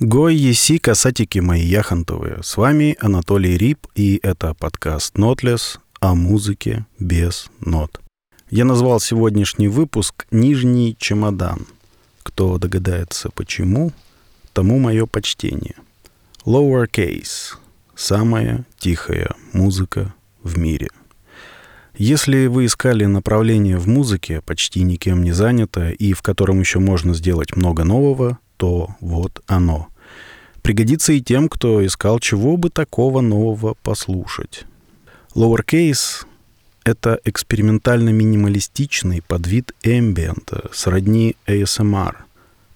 Гой 0.00 0.36
еси 0.36 0.78
касатики 0.78 1.40
мои 1.40 1.64
яхонтовые. 1.64 2.38
С 2.44 2.56
вами 2.56 2.96
Анатолий 3.00 3.58
Рип, 3.58 3.88
и 3.96 4.20
это 4.22 4.54
подкаст 4.54 5.16
Notless 5.16 5.80
о 5.98 6.14
музыке 6.14 6.86
без 7.00 7.50
нот. 7.58 8.00
Я 8.48 8.64
назвал 8.64 9.00
сегодняшний 9.00 9.66
выпуск 9.66 10.28
«Нижний 10.30 10.96
чемодан». 11.00 11.66
Кто 12.22 12.58
догадается 12.58 13.30
почему, 13.30 13.90
тому 14.52 14.78
мое 14.78 15.04
почтение. 15.06 15.74
Lowercase– 16.46 17.56
самая 17.96 18.64
тихая 18.78 19.34
музыка 19.52 20.14
в 20.44 20.58
мире. 20.58 20.90
Если 21.96 22.46
вы 22.46 22.66
искали 22.66 23.04
направление 23.04 23.78
в 23.78 23.88
музыке, 23.88 24.42
почти 24.42 24.84
никем 24.84 25.24
не 25.24 25.32
занято, 25.32 25.90
и 25.90 26.12
в 26.12 26.22
котором 26.22 26.60
еще 26.60 26.78
можно 26.78 27.14
сделать 27.14 27.56
много 27.56 27.82
нового, 27.82 28.38
то 28.58 28.90
вот 29.00 29.42
оно. 29.46 29.88
Пригодится 30.60 31.14
и 31.14 31.22
тем, 31.22 31.48
кто 31.48 31.84
искал 31.86 32.18
чего 32.18 32.58
бы 32.58 32.68
такого 32.68 33.22
нового 33.22 33.72
послушать. 33.82 34.64
Lowercase— 35.34 36.26
это 36.84 37.18
экспериментально-минималистичный 37.24 39.22
подвид 39.22 39.72
эмбиента, 39.82 40.68
сродни 40.72 41.36
ASMR. 41.46 42.14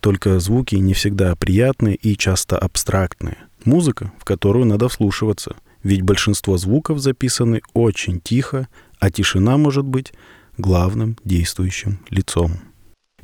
Только 0.00 0.41
звуки 0.41 0.77
не 0.77 0.94
всегда 0.94 1.36
приятные 1.36 1.96
и 1.96 2.17
часто 2.17 2.56
абстрактные. 2.58 3.36
Музыка, 3.67 4.11
в 4.19 4.24
которую 4.24 4.64
надо 4.64 4.89
вслушиваться, 4.89 5.56
ведь 5.83 6.00
большинство 6.00 6.56
звуков 6.56 6.98
записаны 7.00 7.61
очень 7.74 8.19
тихо 8.20 8.69
а 9.02 9.11
тишина 9.11 9.56
может 9.56 9.84
быть 9.84 10.12
главным 10.56 11.17
действующим 11.24 11.98
лицом. 12.08 12.52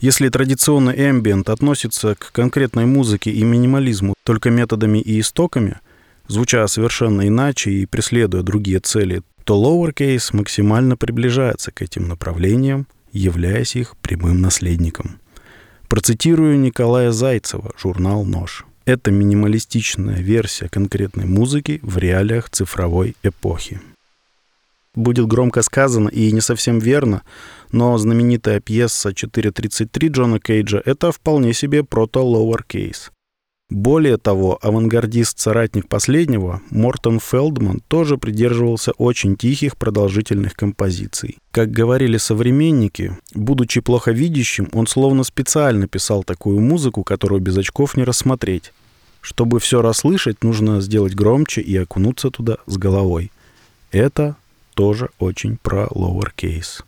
Если 0.00 0.28
традиционный 0.28 0.94
эмбиент 1.10 1.50
относится 1.50 2.14
к 2.14 2.30
конкретной 2.30 2.86
музыке 2.86 3.32
и 3.32 3.42
минимализму 3.42 4.14
только 4.24 4.48
методами 4.48 4.98
и 4.98 5.18
истоками, 5.18 5.78
звуча 6.28 6.68
совершенно 6.68 7.26
иначе 7.26 7.72
и 7.72 7.84
преследуя 7.84 8.42
другие 8.42 8.78
цели, 8.78 9.22
то 9.42 9.60
lowercase 9.60 10.36
максимально 10.36 10.96
приближается 10.96 11.72
к 11.72 11.82
этим 11.82 12.06
направлениям, 12.06 12.86
являясь 13.10 13.74
их 13.74 13.96
прямым 13.96 14.40
наследником. 14.40 15.18
Процитирую 15.88 16.60
Николая 16.60 17.10
Зайцева, 17.10 17.72
журнал 17.76 18.24
«Нож». 18.24 18.66
Это 18.84 19.10
минималистичная 19.10 20.18
версия 20.18 20.68
конкретной 20.68 21.24
музыки 21.24 21.80
в 21.82 21.98
реалиях 21.98 22.50
цифровой 22.50 23.16
эпохи 23.24 23.80
будет 24.98 25.26
громко 25.26 25.62
сказано 25.62 26.08
и 26.08 26.32
не 26.32 26.40
совсем 26.40 26.78
верно, 26.78 27.22
но 27.72 27.96
знаменитая 27.96 28.60
пьеса 28.60 29.10
4.33 29.10 30.08
Джона 30.08 30.40
Кейджа— 30.40 30.82
это 30.84 31.12
вполне 31.12 31.54
себе 31.54 31.80
прото-lowercase. 31.80 33.10
Более 33.70 34.16
того, 34.16 34.58
авангардист-соратник 34.62 35.88
последнего, 35.88 36.62
Мортон 36.70 37.20
Фелдман, 37.20 37.82
тоже 37.86 38.16
придерживался 38.16 38.92
очень 38.92 39.36
тихих 39.36 39.76
продолжительных 39.76 40.54
композиций. 40.54 41.36
Как 41.50 41.70
говорили 41.70 42.16
современники, 42.16 43.18
будучи 43.34 43.82
плохо 43.82 44.10
видящим, 44.10 44.70
он 44.72 44.86
словно 44.86 45.22
специально 45.22 45.86
писал 45.86 46.24
такую 46.24 46.60
музыку, 46.60 47.04
которую 47.04 47.42
без 47.42 47.58
очков 47.58 47.94
не 47.94 48.04
рассмотреть. 48.04 48.72
Чтобы 49.20 49.60
все 49.60 49.82
расслышать, 49.82 50.42
нужно 50.42 50.80
сделать 50.80 51.14
громче 51.14 51.60
и 51.60 51.76
окунуться 51.76 52.30
туда 52.30 52.56
с 52.64 52.78
головой. 52.78 53.30
Это 53.90 54.36
тоже 54.78 55.08
очень 55.18 55.56
про 55.56 55.86
lowercase. 55.86 56.84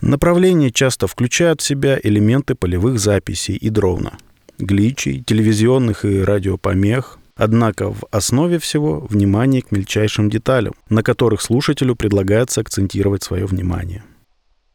Направления 0.00 0.70
часто 0.70 1.06
включают 1.06 1.60
в 1.60 1.64
себя 1.66 2.00
элементы 2.02 2.54
полевых 2.54 2.98
записей 2.98 3.54
и 3.54 3.68
дрона, 3.68 4.16
гличей, 4.56 5.22
телевизионных 5.22 6.06
и 6.06 6.22
радиопомех, 6.22 7.18
однако 7.36 7.90
в 7.90 8.06
основе 8.10 8.58
всего 8.58 9.00
внимание 9.00 9.60
к 9.60 9.72
мельчайшим 9.72 10.30
деталям, 10.30 10.72
на 10.88 11.02
которых 11.02 11.42
слушателю 11.42 11.96
предлагается 11.96 12.62
акцентировать 12.62 13.22
свое 13.22 13.44
внимание. 13.44 14.02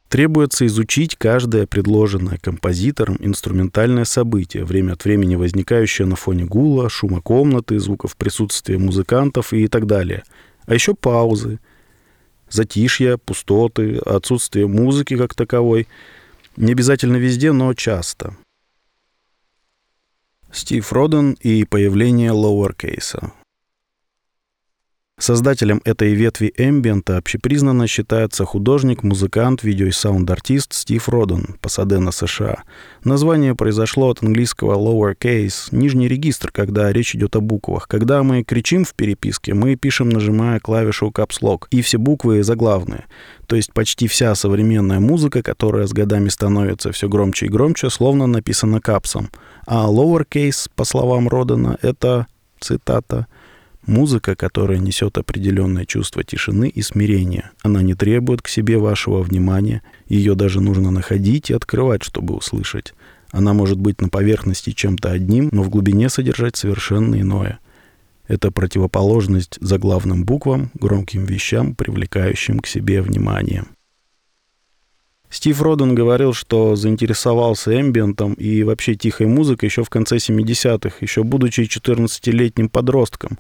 Требуется 0.10 0.68
изучить 0.68 1.16
каждое 1.16 1.66
предложенное 1.66 2.38
композитором 2.38 3.18
инструментальное 3.20 4.06
событие, 4.06 4.64
время 4.64 4.94
от 4.94 5.06
времени 5.06 5.34
возникающее 5.34 6.06
на 6.06 6.16
фоне 6.16 6.46
гула, 6.46 6.88
шума 6.88 7.20
комнаты, 7.22 7.80
звуков 7.80 8.16
присутствия 8.16 8.78
музыкантов 8.78 9.54
и 9.54 9.68
так 9.68 9.88
далее. 9.88 10.22
А 10.68 10.76
еще 10.76 10.94
паузы, 10.94 11.58
затишья, 12.50 13.18
пустоты, 13.18 13.98
отсутствие 13.98 14.68
музыки 14.68 15.18
как 15.18 15.36
таковой. 15.36 15.88
Не 16.58 16.74
обязательно 16.74 17.18
везде, 17.18 17.52
но 17.52 17.74
часто. 17.74 18.36
Стив 20.52 20.92
Роден 20.92 21.34
и 21.40 21.64
появление 21.64 22.32
lowercase. 22.32 23.34
Создателем 25.20 25.82
этой 25.84 26.14
ветви 26.14 26.54
эмбиента 26.56 27.18
общепризнанно 27.18 27.88
считается 27.88 28.46
художник, 28.46 29.04
музыкант, 29.04 29.64
видео- 29.64 29.88
и 29.88 29.92
саунд-артист 29.92 30.72
Стив 30.74 31.10
Роден, 31.10 31.58
Пасадена, 31.60 32.12
США. 32.12 32.64
Название 33.04 33.54
произошло 33.54 34.12
от 34.12 34.24
английского 34.24 34.76
lower 34.76 35.18
case, 35.20 35.68
нижний 35.74 36.08
регистр, 36.08 36.52
когда 36.54 36.90
речь 36.94 37.16
идет 37.16 37.36
о 37.36 37.42
буквах. 37.42 37.90
Когда 37.90 38.24
мы 38.24 38.44
кричим 38.44 38.86
в 38.86 38.94
переписке, 38.94 39.54
мы 39.54 39.76
пишем, 39.76 40.08
нажимая 40.08 40.62
клавишу 40.62 41.10
Caps 41.10 41.42
Lock, 41.42 41.64
и 41.70 41.82
все 41.82 41.98
буквы 41.98 42.42
заглавные. 42.42 43.04
То 43.46 43.58
есть 43.58 43.74
почти 43.74 44.08
вся 44.08 44.34
современная 44.36 45.02
музыка, 45.02 45.44
которая 45.44 45.86
с 45.86 45.92
годами 45.92 46.30
становится 46.30 46.94
все 46.94 47.10
громче 47.10 47.48
и 47.48 47.50
громче, 47.50 47.90
словно 47.90 48.26
написана 48.26 48.80
капсом. 48.80 49.30
А 49.68 49.86
lower 49.92 50.26
case, 50.26 50.70
по 50.74 50.86
словам 50.86 51.28
Родена, 51.28 51.78
это, 51.82 52.28
цитата, 52.62 53.28
Музыка, 53.86 54.36
которая 54.36 54.78
несет 54.78 55.18
определенное 55.18 55.86
чувство 55.86 56.24
тишины 56.24 56.70
и 56.70 56.82
смирения. 56.82 57.52
Она 57.64 57.82
не 57.82 57.96
требует 57.96 58.42
к 58.42 58.48
себе 58.48 58.78
вашего 58.78 59.22
внимания. 59.22 59.82
Ее 60.08 60.36
даже 60.36 60.62
нужно 60.62 60.92
находить 60.92 61.50
и 61.50 61.54
открывать, 61.54 62.04
чтобы 62.04 62.36
услышать. 62.36 62.94
Она 63.32 63.54
может 63.54 63.80
быть 63.80 64.02
на 64.02 64.10
поверхности 64.10 64.72
чем-то 64.72 65.12
одним, 65.12 65.50
но 65.52 65.64
в 65.64 65.70
глубине 65.70 66.10
содержать 66.10 66.56
совершенно 66.56 67.20
иное. 67.20 67.60
Это 68.28 68.52
противоположность 68.52 69.58
заглавным 69.60 70.24
буквам, 70.24 70.72
громким 70.76 71.26
вещам, 71.26 71.74
привлекающим 71.74 72.60
к 72.60 72.68
себе 72.68 73.02
внимание. 73.02 73.66
Стив 75.32 75.62
Роден 75.62 75.94
говорил, 75.94 76.34
что 76.34 76.76
заинтересовался 76.76 77.80
эмбиентом 77.80 78.34
и 78.34 78.64
вообще 78.64 78.96
тихой 78.96 79.28
музыкой 79.28 79.70
еще 79.70 79.84
в 79.84 79.90
конце 79.90 80.18
70-х, 80.18 80.98
еще 81.02 81.24
будучи 81.24 81.62
14-летним 81.62 82.70
подростком. 82.70 83.38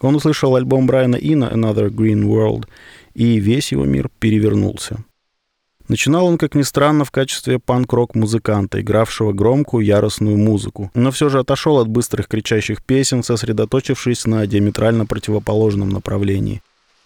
Он 0.00 0.16
услышал 0.16 0.56
альбом 0.56 0.86
Брайана 0.86 1.16
Ина 1.16 1.50
«Another 1.52 1.88
Green 1.90 2.22
World», 2.24 2.68
и 3.14 3.38
весь 3.38 3.72
его 3.72 3.84
мир 3.84 4.10
перевернулся. 4.18 5.04
Начинал 5.88 6.26
он, 6.26 6.38
как 6.38 6.54
ни 6.54 6.62
странно, 6.62 7.04
в 7.04 7.10
качестве 7.10 7.58
панк-рок-музыканта, 7.58 8.80
игравшего 8.80 9.32
громкую, 9.32 9.84
яростную 9.84 10.38
музыку, 10.38 10.90
но 10.94 11.10
все 11.10 11.28
же 11.28 11.40
отошел 11.40 11.78
от 11.78 11.88
быстрых 11.88 12.28
кричащих 12.28 12.82
песен, 12.82 13.22
сосредоточившись 13.22 14.24
на 14.26 14.46
диаметрально 14.46 15.06
противоположном 15.06 15.90
направлении. 15.90 16.62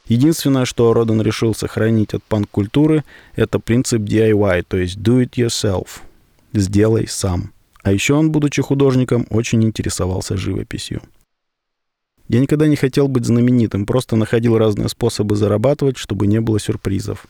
Единственное, 0.07 0.67
что 0.67 0.93
Роден 0.93 1.21
решил 1.21 1.55
сохранить 1.55 2.15
от 2.15 2.23
панк-культуры, 2.23 3.03
это 3.35 3.59
принцип 3.59 4.03
DIY, 4.03 4.65
то 4.69 4.77
есть 4.77 4.99
do 4.99 5.25
it 5.25 5.33
yourself, 5.33 5.89
сделай 6.53 7.09
сам. 7.09 7.53
А 7.83 7.93
еще 7.93 8.15
он, 8.15 8.31
будучи 8.31 8.63
художником, 8.63 9.27
очень 9.31 9.65
интересовался 9.65 10.37
живописью. 10.37 11.03
Я 12.29 12.41
никогда 12.41 12.67
не 12.67 12.77
хотел 12.77 13.09
быть 13.09 13.25
знаменитым, 13.25 13.87
просто 13.87 14.17
находил 14.17 14.59
разные 14.59 14.89
способы 14.89 15.37
зарабатывать, 15.37 15.97
чтобы 15.97 16.27
не 16.27 16.41
было 16.41 16.59
сюрпризов. 16.59 17.27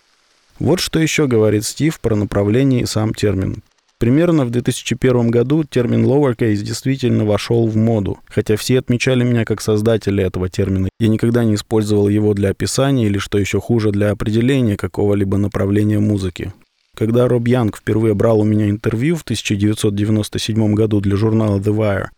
Вот 0.58 0.80
что 0.80 0.98
еще 0.98 1.26
говорит 1.26 1.64
Стив 1.64 2.00
про 2.00 2.16
направление 2.16 2.82
и 2.82 2.86
сам 2.86 3.12
термин. 3.12 3.62
Примерно 3.98 4.44
в 4.44 4.50
2001 4.50 5.30
году 5.30 5.64
термин 5.64 6.04
lowercase 6.04 6.56
действительно 6.56 7.24
вошел 7.24 7.66
в 7.66 7.76
моду, 7.76 8.18
хотя 8.28 8.56
все 8.56 8.78
отмечали 8.78 9.24
меня 9.24 9.46
как 9.46 9.62
создателя 9.62 10.26
этого 10.26 10.50
термина. 10.50 10.88
Я 11.00 11.08
никогда 11.08 11.44
не 11.44 11.54
использовал 11.54 12.08
его 12.08 12.34
для 12.34 12.50
описания 12.50 13.06
или, 13.06 13.16
что 13.16 13.38
еще 13.38 13.58
хуже, 13.58 13.92
для 13.92 14.10
определения 14.10 14.76
какого-либо 14.76 15.38
направления 15.38 15.98
музыки. 15.98 16.52
Когда 16.94 17.26
Роб 17.26 17.46
Янг 17.46 17.78
впервые 17.78 18.14
брал 18.14 18.40
у 18.40 18.44
меня 18.44 18.68
интервью 18.68 19.16
в 19.16 19.22
1997 19.22 20.74
году 20.74 21.00
для 21.00 21.16
журнала 21.16 21.58
The 21.58 21.74
Wire, 21.74 22.08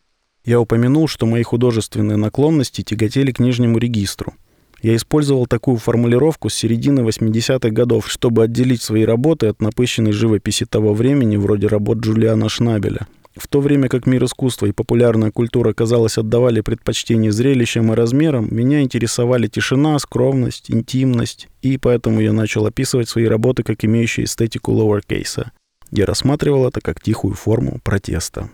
я 0.44 0.60
упомянул, 0.60 1.08
что 1.08 1.26
мои 1.26 1.42
художественные 1.42 2.16
наклонности 2.16 2.82
тяготели 2.82 3.32
к 3.32 3.38
нижнему 3.38 3.78
регистру. 3.78 4.34
Я 4.80 4.94
использовал 4.94 5.46
такую 5.46 5.78
формулировку 5.78 6.48
с 6.48 6.54
середины 6.54 7.00
80-х 7.00 7.70
годов, 7.70 8.08
чтобы 8.08 8.44
отделить 8.44 8.80
свои 8.80 9.04
работы 9.04 9.48
от 9.48 9.60
напыщенной 9.60 10.12
живописи 10.12 10.66
того 10.66 10.94
времени, 10.94 11.36
вроде 11.36 11.66
работ 11.66 11.98
Джулиана 11.98 12.48
Шнабеля. 12.48 13.08
В 13.36 13.46
то 13.46 13.60
время 13.60 13.88
как 13.88 14.06
мир 14.06 14.24
искусства 14.24 14.66
и 14.66 14.72
популярная 14.72 15.30
культура, 15.30 15.72
казалось, 15.72 16.18
отдавали 16.18 16.60
предпочтение 16.60 17.30
зрелищам 17.30 17.92
и 17.92 17.96
размерам, 17.96 18.48
меня 18.50 18.80
интересовали 18.80 19.46
тишина, 19.46 19.98
скромность, 19.98 20.70
интимность, 20.70 21.48
и 21.62 21.76
поэтому 21.76 22.20
я 22.20 22.32
начал 22.32 22.66
описывать 22.66 23.08
свои 23.08 23.26
работы 23.26 23.62
как 23.62 23.84
имеющие 23.84 24.24
эстетику 24.24 24.72
lowercase. 24.72 25.52
Я 25.90 26.06
рассматривал 26.06 26.68
это 26.68 26.80
как 26.80 27.00
тихую 27.00 27.34
форму 27.34 27.80
протеста. 27.82 28.50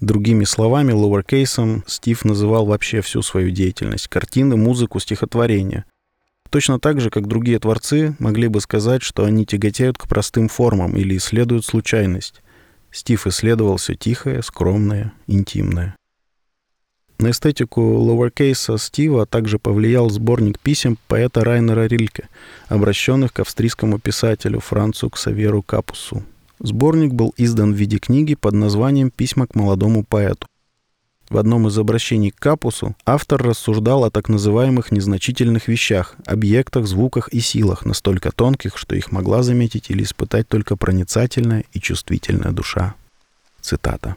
Другими 0.00 0.44
словами, 0.44 0.92
lowercase 0.92 1.61
'ом 1.61 1.84
Стив 1.86 2.24
называл 2.24 2.66
вообще 2.66 3.00
всю 3.00 3.22
свою 3.22 3.50
деятельность— 3.50 4.08
картины, 4.08 4.56
музыку, 4.56 4.98
стихотворения. 4.98 5.84
Точно 6.50 6.78
так 6.78 7.00
же, 7.00 7.08
как 7.08 7.28
другие 7.28 7.58
творцы 7.58 8.14
могли 8.18 8.48
бы 8.48 8.60
сказать, 8.60 9.02
что 9.02 9.24
они 9.24 9.46
тяготеют 9.46 9.96
к 9.96 10.06
простым 10.06 10.48
формам 10.48 10.96
или 10.96 11.16
исследуют 11.16 11.64
случайность. 11.64 12.42
Стив 12.90 13.26
исследовал 13.26 13.78
все 13.78 13.94
тихое, 13.94 14.42
скромное, 14.42 15.12
интимное. 15.26 15.96
На 17.18 17.30
эстетику 17.30 17.80
lowercase 17.80 18.78
Стива 18.78 19.26
также 19.26 19.60
повлиял 19.60 20.10
сборник 20.10 20.58
писем 20.58 20.98
поэта 21.06 21.44
Райнера 21.44 21.86
Рильке, 21.86 22.28
обращенных 22.66 23.32
к 23.32 23.38
австрийскому 23.38 24.00
писателю 24.00 24.58
Францу 24.58 25.08
Ксаверу 25.08 25.62
Капусу. 25.62 26.24
Сборник 26.62 27.12
был 27.12 27.34
издан 27.36 27.74
в 27.74 27.76
виде 27.76 27.98
книги 27.98 28.36
под 28.36 28.54
названием 28.54 29.10
«Письма 29.10 29.48
к 29.48 29.56
молодому 29.56 30.04
поэту». 30.04 30.46
В 31.28 31.36
одном 31.36 31.66
из 31.66 31.76
обращений 31.76 32.30
к 32.30 32.36
Капусу 32.36 32.94
автор 33.04 33.42
рассуждал 33.42 34.04
о 34.04 34.10
так 34.12 34.28
называемых 34.28 34.92
незначительных 34.92 35.66
вещах, 35.66 36.14
объектах, 36.24 36.86
звуках 36.86 37.28
и 37.32 37.40
силах, 37.40 37.84
настолько 37.84 38.30
тонких, 38.30 38.78
что 38.78 38.94
их 38.94 39.10
могла 39.10 39.42
заметить 39.42 39.90
или 39.90 40.04
испытать 40.04 40.46
только 40.46 40.76
проницательная 40.76 41.64
и 41.72 41.80
чувствительная 41.80 42.52
душа. 42.52 42.94
Цитата. 43.60 44.14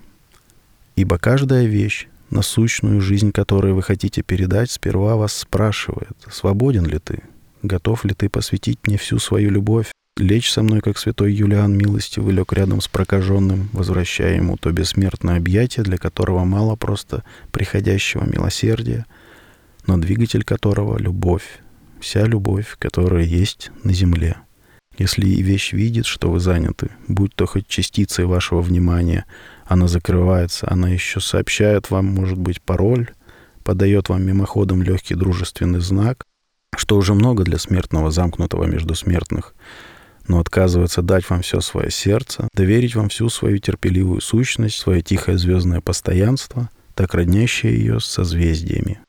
«Ибо 0.95 1.17
каждая 1.17 1.65
вещь, 1.65 2.07
насущную 2.29 3.01
жизнь 3.01 3.31
которой 3.31 3.73
вы 3.73 3.81
хотите 3.81 4.21
передать, 4.21 4.69
сперва 4.69 5.15
вас 5.15 5.33
спрашивает, 5.33 6.15
свободен 6.31 6.85
ли 6.85 6.99
ты, 6.99 7.23
готов 7.63 8.05
ли 8.05 8.13
ты 8.13 8.29
посвятить 8.29 8.77
мне 8.85 8.97
всю 8.97 9.17
свою 9.17 9.49
любовь, 9.49 9.87
лечь 10.17 10.51
со 10.51 10.63
мной, 10.63 10.81
как 10.81 10.97
святой 10.97 11.33
Юлиан 11.33 11.77
милостивый 11.77 12.33
лег 12.33 12.53
рядом 12.53 12.79
с 12.79 12.87
прокаженным, 12.87 13.69
возвращая 13.73 14.35
ему 14.35 14.57
то 14.57 14.71
бессмертное 14.71 15.37
объятие, 15.37 15.83
для 15.83 15.97
которого 15.97 16.45
мало 16.45 16.75
просто 16.75 17.23
приходящего 17.51 18.23
милосердия, 18.23 19.05
но 19.87 19.97
двигатель 19.97 20.43
которого— 20.43 20.97
любовь, 20.99 21.59
вся 21.99 22.25
любовь, 22.25 22.77
которая 22.79 23.23
есть 23.23 23.71
на 23.83 23.93
земле. 23.93 24.37
Если 24.97 25.27
и 25.27 25.41
вещь 25.41 25.73
видит, 25.73 26.05
что 26.05 26.31
вы 26.31 26.39
заняты, 26.39 26.89
будь 27.09 27.35
то 27.35 27.45
хоть 27.45 27.67
частицей 27.67 28.23
вашего 28.23 28.61
внимания, 28.61 29.25
она 29.65 29.89
закрывается, 29.89 30.71
она 30.71 30.87
еще 30.87 31.19
сообщает 31.19 31.89
вам, 31.89 32.05
может 32.05 32.37
быть, 32.37 32.61
пароль, 32.61 33.09
подает 33.65 34.07
вам 34.07 34.23
мимоходом 34.23 34.81
легкий 34.81 35.15
дружественный 35.15 35.81
знак, 35.81 36.23
что 36.77 36.95
уже 36.95 37.13
много 37.13 37.43
для 37.43 37.57
смертного, 37.57 38.11
замкнутого 38.11 38.63
между 38.63 38.95
смертных— 38.95 39.53
но 40.27 40.39
отказывается 40.39 41.01
дать 41.01 41.29
вам 41.29 41.41
все 41.41 41.61
свое 41.61 41.91
сердце, 41.91 42.47
доверить 42.53 42.95
вам 42.95 43.09
всю 43.09 43.29
свою 43.29 43.57
терпеливую 43.59 44.21
сущность, 44.21 44.77
свое 44.77 45.01
тихое 45.01 45.37
звездное 45.37 45.81
постоянство, 45.81 46.69
так 46.93 47.13
роднящее 47.13 47.77
ее 47.77 47.99
с 47.99 48.05
созвездиями. 48.05 48.99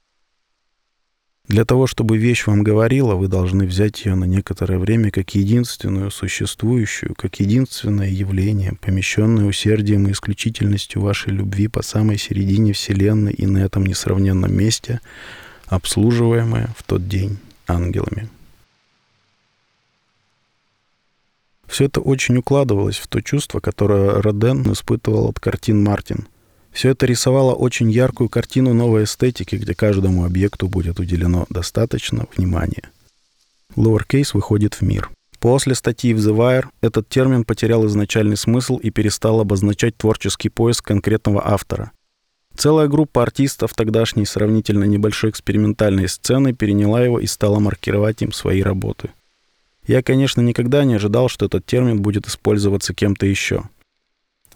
Для 1.49 1.65
того, 1.65 1.87
чтобы 1.87 2.19
вещь 2.19 2.47
вам 2.47 2.65
говорила, 2.65 3.15
вы 3.15 3.29
должны 3.29 3.67
взять 3.67 4.05
ее 4.05 4.17
на 4.17 4.25
некоторое 4.25 4.81
время 4.81 5.13
как 5.13 5.33
единственную 5.37 6.11
существующую, 6.11 7.15
как 7.15 7.39
единственное 7.39 8.09
явление, 8.09 8.73
помещенное 8.81 9.45
усердием 9.45 10.09
и 10.09 10.13
исключительностью 10.13 11.03
вашей 11.03 11.33
любви 11.33 11.69
по 11.69 11.83
самой 11.83 12.19
середине 12.19 12.73
Вселенной 12.73 13.33
и 13.33 13.47
на 13.47 13.59
этом 13.59 13.87
несравненном 13.87 14.53
месте, 14.53 15.01
обслуживаемое 15.67 16.75
в 16.77 16.83
тот 16.83 17.07
день 17.07 17.39
ангелами. 17.69 18.29
Все 21.67 21.87
это 21.87 22.01
очень 22.01 22.37
укладывалось 22.37 22.97
в 22.97 23.09
то 23.09 23.21
чувство, 23.21 23.61
которое 23.61 24.23
Роден 24.23 24.73
испытывал 24.73 25.29
от 25.29 25.41
картин 25.41 25.83
Мартин. 25.83 26.29
Все 26.73 26.91
это 26.91 27.07
рисовало 27.07 27.55
очень 27.55 27.91
яркую 27.91 28.29
картину 28.29 28.75
новой 28.75 29.05
эстетики, 29.05 29.57
где 29.57 29.75
каждому 29.75 30.25
объекту 30.25 30.69
будет 30.69 31.01
уделено 31.01 31.47
достаточно 31.49 32.27
внимания. 32.37 32.91
Lowercase 33.77 34.31
выходит 34.35 34.75
в 34.75 34.83
мир. 34.83 35.11
После 35.39 35.75
статьи 35.75 36.13
в 36.15 36.19
The 36.19 36.35
Wire 36.35 36.67
этот 36.81 37.09
термин 37.09 37.45
потерял 37.45 37.87
изначальный 37.87 38.37
смысл 38.37 38.77
и 38.79 38.91
перестал 38.91 39.41
обозначать 39.41 39.97
творческий 39.97 40.49
поиск 40.49 40.85
конкретного 40.85 41.47
автора. 41.47 41.93
Целая 42.57 42.89
группа 42.89 43.23
артистов 43.23 43.75
тогдашней 43.75 44.25
сравнительно 44.25 44.85
небольшой 44.85 45.31
экспериментальной 45.31 46.09
сцены 46.09 46.55
переняла 46.55 47.03
его 47.05 47.21
и 47.21 47.27
стала 47.27 47.59
маркировать 47.59 48.23
им 48.23 48.33
свои 48.33 48.63
работы– 48.63 49.11
я, 49.87 50.03
конечно, 50.03 50.41
никогда 50.41 50.85
не 50.85 50.95
ожидал, 50.95 51.29
что 51.29 51.47
этот 51.47 51.67
термин 51.67 52.03
будет 52.03 52.27
использоваться 52.27 52.95
кем-то 52.95 53.27
еще. 53.27 53.65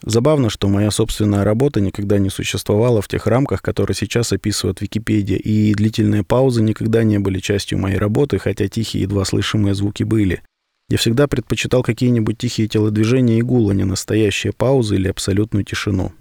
Забавно, 0.03 0.49
что 0.49 0.69
моя 0.69 0.91
собственная 0.91 1.45
работа 1.45 1.81
никогда 1.81 2.19
не 2.19 2.31
существовала 2.31 3.03
в 3.03 3.09
тех 3.09 3.27
рамках, 3.27 3.61
которые 3.61 3.95
сейчас 3.95 4.33
описывает 4.33 4.81
Википедия, 4.81 5.37
и 5.37 5.75
длительные 5.75 6.25
паузы 6.25 6.63
никогда 6.63 7.05
не 7.05 7.19
были 7.19 7.39
частью 7.39 7.79
моей 7.79 7.99
работы, 7.99 8.39
хотя 8.39 8.67
тихие, 8.69 9.03
едва 9.03 9.27
слышимые 9.27 9.75
звуки 9.75 10.03
были. 10.03 10.43
Я 10.89 10.97
всегда 10.97 11.29
предпочитал 11.29 11.83
какие-нибудь 11.83 12.39
тихие 12.39 12.67
телодвижения 12.67 13.39
и 13.39 13.43
гул, 13.43 13.69
а 13.69 13.75
не 13.75 13.85
настоящие 13.85 14.55
паузы 14.55 14.97
или 14.97 15.09
абсолютную 15.09 15.65
тишину. 15.65 16.13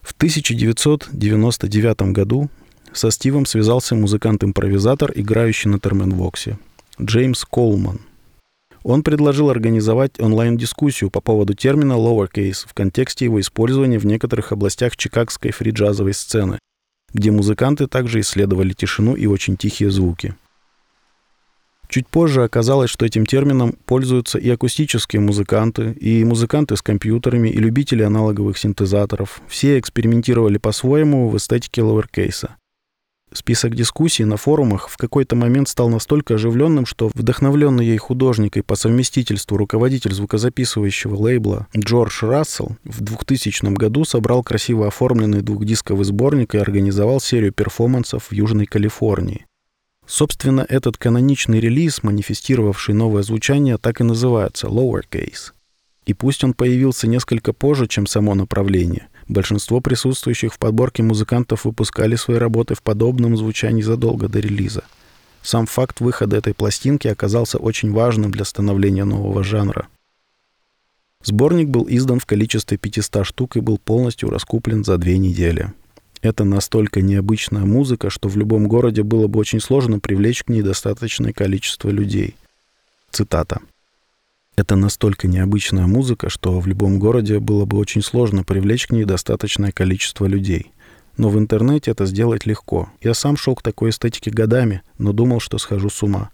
В 0.00 0.12
1999 0.12 2.12
году 2.12 2.48
со 2.92 3.10
Стивом 3.10 3.46
связался 3.46 3.94
музыкант-импровизатор, 3.94 5.12
играющий 5.14 5.70
на 5.70 5.78
терменвоксе. 5.78 6.58
Джеймс 7.02 7.44
Колман. 7.44 8.00
Он 8.84 9.02
предложил 9.02 9.50
организовать 9.50 10.20
онлайн-дискуссию 10.20 11.10
по 11.10 11.20
поводу 11.20 11.54
термина 11.54 11.94
lowercase 11.94 12.66
в 12.66 12.74
контексте 12.74 13.24
его 13.24 13.40
использования 13.40 13.98
в 13.98 14.06
некоторых 14.06 14.52
областях 14.52 14.96
чикагской 14.96 15.50
фриджазовой 15.50 16.14
сцены, 16.14 16.58
где 17.12 17.30
музыканты 17.30 17.88
также 17.88 18.20
исследовали 18.20 18.72
тишину 18.72 19.14
и 19.14 19.26
очень 19.26 19.56
тихие 19.56 19.90
звуки. 19.90 20.36
Чуть 21.88 22.08
позже 22.08 22.44
оказалось, 22.44 22.88
что 22.88 23.04
этим 23.04 23.26
термином 23.26 23.74
пользуются 23.84 24.38
и 24.38 24.48
акустические 24.48 25.20
музыканты, 25.20 25.92
и 25.92 26.24
музыканты 26.24 26.76
с 26.76 26.82
компьютерами, 26.82 27.48
и 27.48 27.58
любители 27.58 28.02
аналоговых 28.02 28.56
синтезаторов. 28.56 29.42
Все 29.46 29.78
экспериментировали 29.78 30.56
по-своему 30.56 31.28
в 31.28 31.36
эстетике 31.36 31.82
ловеркейса. 31.82 32.56
Список 33.34 33.74
дискуссий 33.74 34.24
на 34.24 34.36
форумах 34.36 34.88
в 34.88 34.96
какой-то 34.98 35.36
момент 35.36 35.68
стал 35.68 35.88
настолько 35.88 36.34
оживленным, 36.34 36.84
что 36.84 37.10
вдохновленный 37.14 37.86
ей 37.86 37.96
художник 37.96 38.58
и 38.58 38.62
по 38.62 38.76
совместительству 38.76 39.56
руководитель 39.56 40.12
звукозаписывающего 40.12 41.16
лейбла 41.16 41.66
Джордж 41.76 42.24
Рассел 42.24 42.76
в 42.84 43.00
2000 43.00 43.74
году 43.74 44.04
собрал 44.04 44.42
красиво 44.42 44.86
оформленный 44.86 45.40
двухдисковый 45.40 46.04
сборник 46.04 46.54
и 46.54 46.58
организовал 46.58 47.20
серию 47.20 47.52
перформансов 47.52 48.30
в 48.30 48.32
Южной 48.32 48.66
Калифорнии. 48.66 49.46
Собственно, 50.06 50.66
этот 50.68 50.98
каноничный 50.98 51.60
релиз, 51.60 52.02
манифестировавший 52.02 52.94
новое 52.94 53.22
звучание, 53.22 53.78
так 53.78 54.00
и 54.00 54.04
называется 54.04 54.66
«Lowercase». 54.66 55.52
И 56.04 56.14
пусть 56.14 56.42
он 56.42 56.52
появился 56.52 57.06
несколько 57.06 57.52
позже, 57.52 57.86
чем 57.86 58.06
само 58.06 58.34
направление, 58.34 59.08
Большинство 59.28 59.80
присутствующих 59.80 60.54
в 60.54 60.58
подборке 60.58 61.02
музыкантов 61.02 61.64
выпускали 61.64 62.16
свои 62.16 62.38
работы 62.38 62.74
в 62.74 62.82
подобном 62.82 63.36
звучании 63.36 63.82
задолго 63.82 64.28
до 64.28 64.40
релиза. 64.40 64.84
Сам 65.42 65.66
факт 65.66 66.00
выхода 66.00 66.36
этой 66.36 66.54
пластинки 66.54 67.08
оказался 67.08 67.58
очень 67.58 67.92
важным 67.92 68.30
для 68.30 68.44
становления 68.44 69.04
нового 69.04 69.42
жанра. 69.42 69.88
Сборник 71.24 71.68
был 71.68 71.86
издан 71.88 72.18
в 72.18 72.26
количестве 72.26 72.78
500 72.78 73.26
штук 73.26 73.56
и 73.56 73.60
был 73.60 73.78
полностью 73.78 74.30
раскуплен 74.30 74.84
за 74.84 74.98
две 74.98 75.18
недели. 75.18 75.72
Это 76.20 76.44
настолько 76.44 77.00
необычная 77.00 77.64
музыка, 77.64 78.10
что 78.10 78.28
в 78.28 78.36
любом 78.36 78.68
городе 78.68 79.02
было 79.02 79.26
бы 79.26 79.40
очень 79.40 79.60
сложно 79.60 79.98
привлечь 79.98 80.44
к 80.44 80.48
ней 80.48 80.62
достаточное 80.62 81.32
количество 81.32 81.90
людей. 81.90 82.36
Цитата. 83.10 83.60
Это 84.54 84.76
настолько 84.76 85.28
необычная 85.28 85.86
музыка, 85.86 86.28
что 86.28 86.60
в 86.60 86.66
любом 86.66 86.98
городе 86.98 87.38
было 87.38 87.64
бы 87.64 87.78
очень 87.78 88.02
сложно 88.02 88.44
привлечь 88.44 88.86
к 88.86 88.90
ней 88.90 89.04
достаточное 89.04 89.72
количество 89.72 90.26
людей. 90.26 90.72
Но 91.16 91.30
в 91.30 91.38
интернете 91.38 91.90
это 91.90 92.04
сделать 92.04 92.44
легко. 92.44 92.90
Я 93.00 93.14
сам 93.14 93.36
шел 93.36 93.54
к 93.54 93.62
такой 93.62 93.90
эстетике 93.90 94.30
годами, 94.30 94.82
но 94.98 95.12
думал, 95.12 95.40
что 95.40 95.58
схожу 95.58 95.88
с 95.88 96.02
ума. 96.02 96.30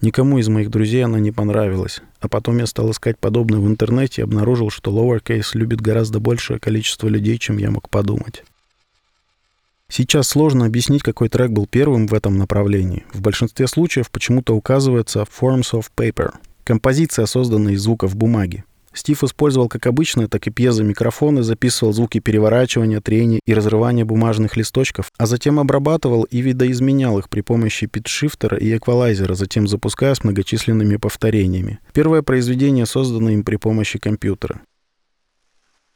Никому 0.00 0.38
из 0.38 0.48
моих 0.48 0.70
друзей 0.70 1.04
она 1.04 1.18
не 1.18 1.32
понравилась. 1.32 2.00
А 2.20 2.28
потом 2.28 2.58
я 2.58 2.66
стал 2.66 2.92
искать 2.92 3.18
подобное 3.18 3.58
в 3.58 3.66
интернете 3.66 4.22
и 4.22 4.24
обнаружил, 4.24 4.70
что 4.70 4.92
Lowercase 4.92 5.50
любит 5.54 5.80
гораздо 5.80 6.20
большее 6.20 6.60
количество 6.60 7.08
людей, 7.08 7.38
чем 7.38 7.58
я 7.58 7.72
мог 7.72 7.90
подумать. 7.90 8.44
Сейчас 9.90 10.28
сложно 10.28 10.66
объяснить, 10.66 11.02
какой 11.02 11.28
трек 11.28 11.50
был 11.50 11.66
первым 11.66 12.06
в 12.06 12.14
этом 12.14 12.38
направлении. 12.38 13.04
В 13.12 13.20
большинстве 13.20 13.66
случаев 13.66 14.10
почему-то 14.10 14.54
указывается 14.54 15.22
«Forms 15.22 15.72
of 15.72 15.86
Paper», 15.96 16.34
Композиция, 16.68 17.24
созданная 17.24 17.72
из 17.72 17.80
звуков 17.80 18.14
бумаги. 18.14 18.62
Стив 18.92 19.24
использовал 19.24 19.70
как 19.70 19.86
обычные, 19.86 20.28
так 20.28 20.46
и 20.46 20.50
пьезомикрофоны, 20.50 21.42
записывал 21.42 21.94
звуки 21.94 22.20
переворачивания, 22.20 23.00
трения 23.00 23.40
и 23.46 23.54
разрывания 23.54 24.04
бумажных 24.04 24.54
листочков, 24.54 25.10
а 25.16 25.24
затем 25.24 25.58
обрабатывал 25.58 26.24
и 26.24 26.42
видоизменял 26.42 27.18
их 27.18 27.30
при 27.30 27.40
помощи 27.40 27.86
питшифтера 27.86 28.58
и 28.58 28.76
эквалайзера, 28.76 29.32
затем 29.32 29.66
запуская 29.66 30.14
с 30.14 30.22
многочисленными 30.24 30.96
повторениями. 30.96 31.78
Первое 31.94 32.20
произведение 32.20 32.84
создано 32.84 33.30
им 33.30 33.44
при 33.44 33.56
помощи 33.56 33.98
компьютера. 33.98 34.60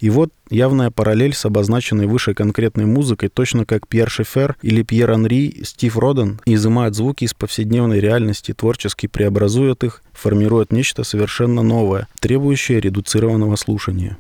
И 0.03 0.11
вот 0.11 0.33
явная 0.51 0.91
параллель 0.91 1.33
с 1.33 1.45
обозначенной 1.45 2.09
выше 2.09 2.35
конкретной 2.35 2.87
музыкой, 2.87 3.29
точно 3.29 3.65
как 3.65 3.87
Пьер 3.87 4.11
Шефер 4.11 4.57
или 4.61 4.83
Пьер 4.83 5.13
Анри, 5.13 5.63
Стив 5.63 5.97
Роден 5.97 6.41
изымают 6.45 6.97
звуки 6.97 7.23
из 7.23 7.35
повседневной 7.35 8.01
реальности, 8.01 8.53
творчески 8.53 9.07
преобразуют 9.07 9.85
их, 9.85 10.03
формируют 10.13 10.73
нечто 10.73 11.05
совершенно 11.05 11.63
новое, 11.63 12.09
требующее 12.19 12.81
редуцированного 12.81 13.55
слушания. 13.55 14.19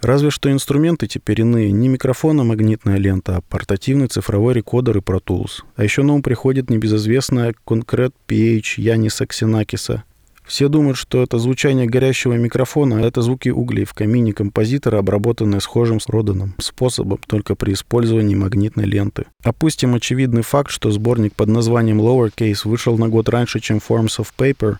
Разве 0.00 0.30
что 0.30 0.50
инструменты 0.50 1.06
теперь 1.06 1.42
иные. 1.42 1.70
Не 1.70 1.88
микрофон, 1.88 2.40
а 2.40 2.44
магнитная 2.44 2.96
лента, 2.96 3.36
а 3.36 3.40
портативный 3.42 4.06
цифровой 4.06 4.54
рекордер 4.54 4.96
и 4.96 5.00
Pro 5.00 5.22
Tools. 5.22 5.64
А 5.76 5.84
еще 5.84 6.02
на 6.02 6.14
ум 6.14 6.22
приходит 6.22 6.70
небезызвестная 6.70 7.54
Concrete 7.66 8.14
PH 8.26 8.80
Яниса 8.80 9.26
Ксенакиса, 9.26 10.04
все 10.48 10.68
думают, 10.68 10.96
что 10.96 11.22
это 11.22 11.38
звучание 11.38 11.86
горящего 11.86 12.32
микрофона, 12.32 12.96
а 12.96 13.06
это 13.06 13.22
звуки 13.22 13.50
углей 13.50 13.84
в 13.84 13.94
камине 13.94 14.32
композитора, 14.32 14.98
обработанные 14.98 15.60
схожим 15.60 16.00
с 16.00 16.08
Роданом 16.08 16.54
способом, 16.58 17.20
только 17.26 17.54
при 17.54 17.74
использовании 17.74 18.34
магнитной 18.34 18.84
ленты. 18.84 19.26
Опустим 19.44 19.94
очевидный 19.94 20.42
факт, 20.42 20.70
что 20.70 20.90
сборник 20.90 21.34
под 21.34 21.48
названием 21.48 22.00
Lowercase 22.00 22.62
вышел 22.64 22.96
на 22.96 23.08
год 23.08 23.28
раньше, 23.28 23.60
чем 23.60 23.76
Forms 23.76 24.18
of 24.18 24.28
Paper, 24.36 24.78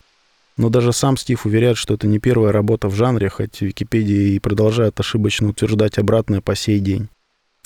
но 0.56 0.70
даже 0.70 0.92
сам 0.92 1.16
Стив 1.16 1.46
уверяет, 1.46 1.76
что 1.76 1.94
это 1.94 2.06
не 2.06 2.18
первая 2.18 2.50
работа 2.50 2.88
в 2.88 2.94
жанре, 2.94 3.28
хоть 3.28 3.60
Википедия 3.60 4.34
и 4.34 4.38
продолжает 4.40 4.98
ошибочно 4.98 5.50
утверждать 5.50 5.98
обратное 5.98 6.40
по 6.40 6.56
сей 6.56 6.80
день. 6.80 7.08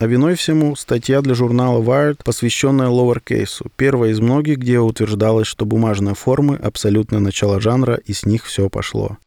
А 0.02 0.06
виной 0.08 0.34
всему 0.34 0.74
статья 0.74 1.20
для 1.22 1.36
журнала 1.36 1.80
Wired, 1.80 2.24
посвященная 2.24 2.88
lowercase, 2.88 3.70
первая 3.76 4.10
из 4.10 4.18
многих, 4.18 4.58
где 4.58 4.80
утверждалось, 4.80 5.46
что 5.46 5.64
бумажные 5.64 6.16
формы— 6.16 6.56
абсолютное 6.60 7.20
начало 7.20 7.60
жанра, 7.60 8.00
и 8.04 8.12
с 8.12 8.26
них 8.26 8.44
все 8.44 8.68
пошло. 8.68 9.18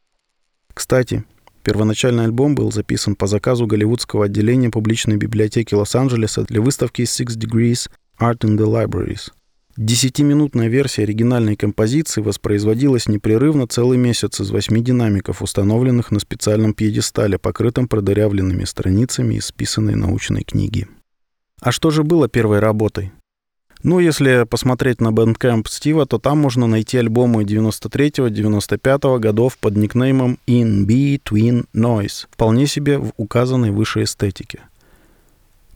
Кстати, 0.73 1.23
первоначальный 1.63 2.25
альбом 2.25 2.55
был 2.55 2.73
записан 2.73 3.15
по 3.15 3.25
заказу 3.25 3.67
голливудского 3.67 4.25
отделения 4.25 4.69
публичной 4.69 5.15
библиотеки 5.15 5.73
Лос-Анджелеса 5.73 6.43
для 6.43 6.59
выставки 6.59 7.03
Six 7.03 7.37
Degrees 7.37 7.89
Art 8.19 8.39
in 8.39 8.57
the 8.57 8.67
Libraries— 8.67 9.31
Десятиминутная 9.77 10.69
версия 10.69 11.03
оригинальной 11.03 11.57
композиции 11.57 12.21
воспроизводилась 12.21 13.09
непрерывно 13.09 13.67
целый 13.67 13.97
месяц 13.97 14.39
из 14.39 14.49
восьми 14.49 14.81
динамиков, 14.81 15.41
установленных 15.41 16.11
на 16.11 16.19
специальном 16.19 16.73
пьедестале, 16.73 17.37
покрытом 17.37 17.89
продырявленными 17.89 18.63
страницами 18.63 19.35
из 19.35 19.47
списанной 19.47 19.95
научной 19.95 20.43
книги. 20.43 20.87
А 21.61 21.73
что 21.73 21.91
же 21.91 22.03
было 22.03 22.29
первой 22.29 22.59
работой? 22.59 23.11
Ну, 23.83 23.99
если 23.99 24.45
посмотреть 24.49 25.01
на 25.01 25.09
Bandcamp 25.09 25.67
Стива, 25.67 26.05
то 26.05 26.19
там 26.19 26.39
можно 26.39 26.67
найти 26.67 26.97
альбомы 26.97 27.43
93-95 27.43 29.19
годов 29.19 29.57
под 29.57 29.75
никнеймом 29.75 30.39
In 30.47 30.85
Between 30.85 31.65
Noise, 31.75 32.27
вполне 32.31 32.65
себе 32.65 32.97
в 32.97 33.11
указанной 33.17 33.71
выше 33.71 34.03
эстетике– 34.03 34.61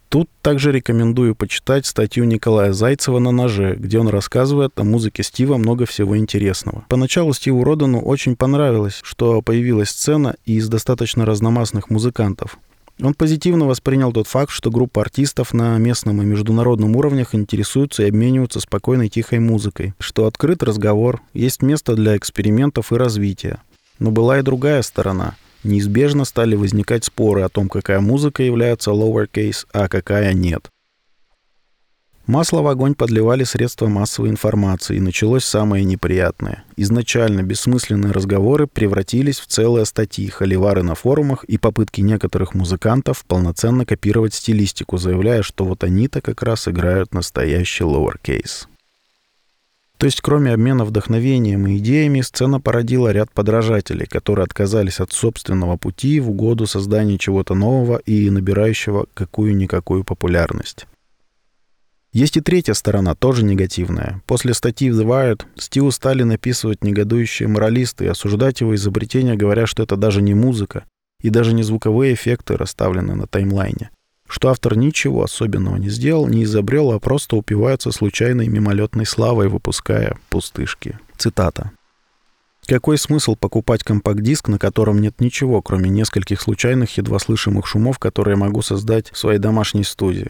Тут 0.10 0.28
также 0.42 0.72
рекомендую 0.72 1.36
почитать 1.36 1.86
статью 1.86 2.24
Николая 2.24 2.74
Зайцева 2.74 3.20
на 3.20 3.30
«Ноже», 3.30 3.76
где 3.78 4.00
он 4.00 4.08
рассказывает 4.08 4.72
о 4.80 4.84
музыке 4.84 5.22
Стива 5.22 5.58
много 5.58 5.86
всего 5.86 6.18
интересного. 6.18 6.84
Поначалу 6.90 7.32
Стиву 7.32 7.64
Родану 7.64 8.02
очень 8.02 8.36
понравилось, 8.36 9.02
что 9.04 9.44
появилась 9.44 9.90
сцена 9.90 10.36
из 10.46 10.68
достаточно 10.68 11.28
разномастных 11.28 11.92
музыкантов. 11.92 12.58
Он 13.00 13.14
позитивно 13.14 13.68
воспринял 13.68 14.12
тот 14.12 14.28
факт, 14.28 14.52
что 14.52 14.72
группа 14.72 15.02
артистов 15.02 15.54
на 15.54 15.78
местном 15.78 16.24
и 16.24 16.26
международном 16.26 16.96
уровнях 16.96 17.36
интересуются 17.36 18.04
и 18.04 18.10
обмениваются 18.10 18.60
спокойной 18.60 19.10
тихой 19.10 19.38
музыкой, 19.38 19.94
что 20.00 20.26
открыт 20.26 20.64
разговор, 20.64 21.22
есть 21.34 21.62
место 21.62 21.96
для 21.96 22.18
экспериментов 22.18 22.92
и 22.92 22.96
развития. 22.96 23.62
Но 24.00 24.10
была 24.10 24.40
и 24.40 24.42
другая 24.42 24.82
сторона— 24.82 25.36
неизбежно 25.64 26.26
стали 26.26 26.56
возникать 26.56 27.06
споры 27.06 27.42
о 27.42 27.50
том, 27.50 27.70
какая 27.70 28.00
музыка 28.00 28.44
является 28.44 28.92
lowercase, 28.92 29.66
а 29.74 29.88
какая 29.88 30.34
нет. 30.34 30.70
Масло 32.30 32.62
в 32.62 32.68
огонь 32.68 32.94
подливали 32.94 33.44
средства 33.44 33.88
массовой 33.88 34.30
информации, 34.30 34.98
и 34.98 35.00
началось 35.00 35.44
самое 35.44 35.84
неприятное. 35.84 36.64
Изначально 36.78 37.42
бессмысленные 37.42 38.12
разговоры 38.12 38.68
превратились 38.68 39.40
в 39.40 39.48
целые 39.48 39.86
статьи, 39.86 40.28
холивары 40.28 40.84
на 40.84 40.94
форумах 40.94 41.44
и 41.46 41.58
попытки 41.58 42.02
некоторых 42.02 42.54
музыкантов 42.54 43.26
полноценно 43.26 43.84
копировать 43.84 44.36
стилистику, 44.36 44.98
заявляя, 44.98 45.42
что 45.42 45.66
вот 45.66 45.84
они-то 45.84 46.22
как 46.22 46.44
раз 46.44 46.68
играют 46.68 47.16
настоящий 47.16 47.84
lowercase. 47.84 48.69
То 50.00 50.06
есть, 50.06 50.22
кроме 50.22 50.54
обмена 50.54 50.86
вдохновением 50.86 51.68
и 51.68 51.78
идеями, 51.78 52.22
сцена 52.22 52.62
породила 52.62 53.12
ряд 53.12 53.34
подражателей, 53.34 54.06
которые 54.06 54.46
отказались 54.46 55.02
от 55.02 55.12
собственного 55.12 55.76
пути 55.76 56.22
в 56.22 56.30
угоду 56.30 56.68
созданию 56.68 57.18
чего-то 57.18 57.54
нового 57.54 57.98
и 57.98 58.30
набирающего 58.30 59.08
какую-никакую 59.14 60.06
популярность. 60.06 60.88
Есть 62.14 62.38
и 62.38 62.42
третья 62.42 62.76
сторона, 62.76 63.14
тоже 63.14 63.44
негативная. 63.44 64.24
После 64.26 64.54
статьи 64.54 64.90
в 64.90 64.98
The 64.98 65.06
Wired 65.06 65.44
Стиву 65.58 65.92
стали 65.92 66.24
написывать 66.24 66.82
негодующие 66.82 67.50
моралисты 67.50 68.06
и 68.06 68.08
осуждать 68.08 68.62
его 68.62 68.76
изобретение, 68.76 69.36
говоря, 69.36 69.68
что 69.68 69.84
это 69.84 69.98
даже 69.98 70.22
не 70.22 70.34
музыка 70.34 70.86
и 71.22 71.30
даже 71.30 71.54
не 71.54 71.62
звуковые 71.62 72.14
эффекты, 72.14 72.56
расставленные 72.56 73.18
на 73.18 73.28
таймлайне 73.28 73.90
что 74.30 74.50
автор 74.50 74.78
ничего 74.78 75.24
особенного 75.24 75.78
не 75.78 75.90
сделал, 75.90 76.28
не 76.28 76.44
изобрел, 76.44 76.92
а 76.92 77.00
просто 77.00 77.36
упивается 77.36 77.92
случайной 77.92 78.48
мимолетной 78.48 79.06
славой, 79.06 79.48
выпуская 79.48 80.18
пустышки. 80.30 81.00
Цитата. 81.18 81.72
Какой 82.68 83.00
смысл 83.00 83.36
покупать 83.36 83.84
компакт-диск, 83.84 84.48
на 84.48 84.60
котором 84.60 85.02
нет 85.02 85.20
ничего, 85.20 85.64
кроме 85.64 85.90
нескольких 85.90 86.40
случайных, 86.40 86.96
едва 86.98 87.18
слышимых 87.18 87.66
шумов, 87.66 87.98
которые 87.98 88.34
я 88.34 88.38
могу 88.38 88.62
создать 88.62 89.12
в 89.12 89.18
своей 89.18 89.40
домашней 89.40 89.84
студии? 89.84 90.30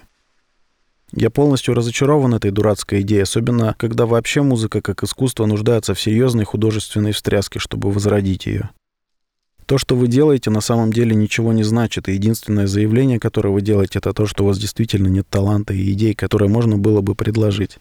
Я 1.12 1.30
полностью 1.30 1.74
разочарован 1.74 2.36
этой 2.36 2.52
дурацкой 2.52 3.02
идеей, 3.02 3.24
особенно 3.24 3.76
когда 3.78 4.06
вообще 4.06 4.42
музыка 4.42 4.82
как 4.82 5.04
искусство 5.04 5.46
нуждается 5.46 5.94
в 5.94 6.00
серьезной 6.00 6.46
художественной 6.46 7.12
встряске, 7.12 7.60
чтобы 7.60 7.92
возродить 7.92 8.46
ее. 8.46 8.70
То, 9.70 9.78
что 9.78 9.96
вы 9.96 10.08
делаете, 10.08 10.50
на 10.50 10.62
самом 10.62 10.92
деле 10.92 11.14
ничего 11.14 11.54
не 11.54 11.62
значит. 11.62 12.10
И 12.10 12.14
единственное 12.14 12.66
заявление, 12.66 13.20
которое 13.20 13.50
вы 13.50 13.62
делаете, 13.62 14.00
это 14.00 14.14
то, 14.14 14.26
что 14.26 14.44
у 14.44 14.48
вас 14.48 14.58
действительно 14.58 15.06
нет 15.10 15.28
таланта 15.30 15.76
и 15.76 15.92
идей, 15.92 16.16
которые 16.16 16.50
можно 16.50 16.80
было 16.80 17.02
бы 17.02 17.14
предложить. 17.14 17.78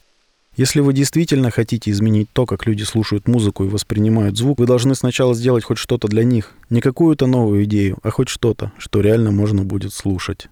Если 0.54 0.80
вы 0.80 0.92
действительно 0.92 1.50
хотите 1.50 1.90
изменить 1.90 2.28
то, 2.34 2.44
как 2.44 2.66
люди 2.66 2.82
слушают 2.82 3.26
музыку 3.26 3.64
и 3.64 3.68
воспринимают 3.68 4.36
звук, 4.36 4.58
вы 4.58 4.66
должны 4.66 4.94
сначала 4.94 5.34
сделать 5.34 5.64
хоть 5.64 5.78
что-то 5.78 6.08
для 6.08 6.24
них. 6.24 6.52
Не 6.68 6.82
какую-то 6.82 7.26
новую 7.26 7.64
идею, 7.64 7.96
а 8.02 8.10
хоть 8.10 8.28
что-то, 8.28 8.70
что 8.76 9.00
реально 9.00 9.30
можно 9.30 9.64
будет 9.64 9.94
слушать. 9.94 10.50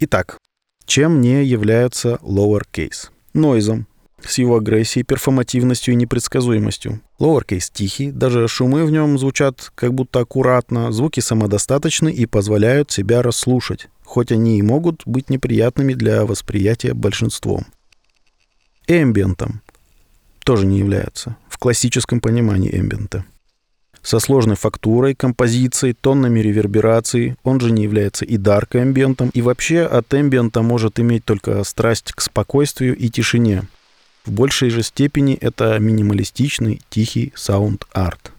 Итак, 0.00 0.38
чем 0.86 1.20
не 1.20 1.44
является 1.44 2.18
lowercase? 2.22 3.10
Нойзом, 3.34 3.86
с 4.26 4.38
его 4.38 4.56
агрессией, 4.56 5.04
перформативностью 5.04 5.94
и 5.94 5.96
непредсказуемостью. 5.96 7.00
Lowercase 7.18 7.70
тихий, 7.72 8.10
даже 8.10 8.48
шумы 8.48 8.84
в 8.84 8.90
нем 8.90 9.18
звучат 9.18 9.70
как 9.74 9.94
будто 9.94 10.20
аккуратно, 10.20 10.92
звуки 10.92 11.20
самодостаточны 11.20 12.10
и 12.10 12.26
позволяют 12.26 12.90
себя 12.90 13.22
расслушать, 13.22 13.88
хоть 14.04 14.32
они 14.32 14.58
и 14.58 14.62
могут 14.62 15.02
быть 15.06 15.30
неприятными 15.30 15.94
для 15.94 16.24
восприятия 16.24 16.94
большинством. 16.94 17.66
Эмбиентом 18.86 19.62
тоже 20.44 20.66
не 20.66 20.78
является, 20.78 21.36
в 21.48 21.58
классическом 21.58 22.20
понимании 22.20 22.76
эмбиента. 22.76 23.24
Со 24.02 24.18
сложной 24.18 24.56
фактурой, 24.56 25.14
композицией, 25.14 25.94
тоннами 25.94 26.40
реверберации, 26.40 27.36
он 27.44 27.60
же 27.60 27.70
не 27.70 27.84
является 27.84 28.24
и 28.24 28.36
дарк 28.36 28.74
эмбиентом, 28.74 29.30
и 29.32 29.42
вообще 29.42 29.82
от 29.82 30.12
эмбиента 30.12 30.62
может 30.62 30.98
иметь 30.98 31.24
только 31.24 31.62
страсть 31.62 32.12
к 32.12 32.20
спокойствию 32.20 32.96
и 32.96 33.08
тишине– 33.08 33.62
в 34.24 34.32
большей 34.32 34.70
же 34.70 34.82
степени 34.82 35.34
это 35.34 35.78
минималистичный, 35.78 36.80
тихий 36.90 37.32
саунд-арт. 37.34 38.32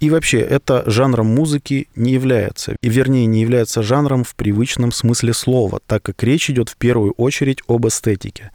И 0.00 0.10
вообще, 0.10 0.38
это 0.38 0.84
жанром 0.86 1.26
музыки 1.26 1.88
не 1.96 2.12
является, 2.12 2.76
и 2.80 2.88
вернее 2.88 3.26
не 3.26 3.40
является 3.40 3.82
жанром 3.82 4.22
в 4.22 4.36
привычном 4.36 4.92
смысле 4.92 5.34
слова, 5.34 5.80
так 5.86 6.04
как 6.04 6.22
речь 6.22 6.48
идет 6.50 6.68
в 6.68 6.76
первую 6.76 7.12
очередь 7.12 7.62
об 7.66 7.86
эстетике. 7.86 8.52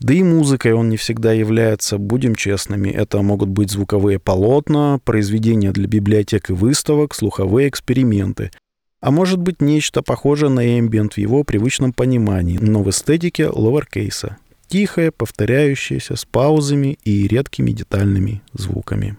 Да 0.00 0.12
и 0.12 0.24
музыкой 0.24 0.72
он 0.72 0.88
не 0.88 0.96
всегда 0.96 1.32
является, 1.32 1.98
будем 1.98 2.34
честными, 2.34 2.88
это 2.88 3.22
могут 3.22 3.48
быть 3.50 3.70
звуковые 3.70 4.18
полотна, 4.18 4.98
произведения 5.04 5.70
для 5.70 5.86
библиотек 5.86 6.50
и 6.50 6.52
выставок, 6.52 7.14
слуховые 7.14 7.68
эксперименты, 7.68 8.50
а 9.00 9.12
может 9.12 9.38
быть 9.38 9.60
нечто 9.60 10.02
похожее 10.02 10.50
на 10.50 10.78
эмбиент 10.78 11.14
в 11.14 11.18
его 11.18 11.44
привычном 11.44 11.92
понимании, 11.92 12.58
но 12.58 12.82
в 12.82 12.90
эстетике 12.90 13.48
lowercase 13.48 14.22
а, 14.22 14.38
тихое, 14.74 15.12
повторяющееся, 15.12 16.16
с 16.16 16.24
паузами 16.24 16.98
и 17.04 17.28
редкими 17.28 17.70
детальными 17.70 18.42
звуками. 18.54 19.16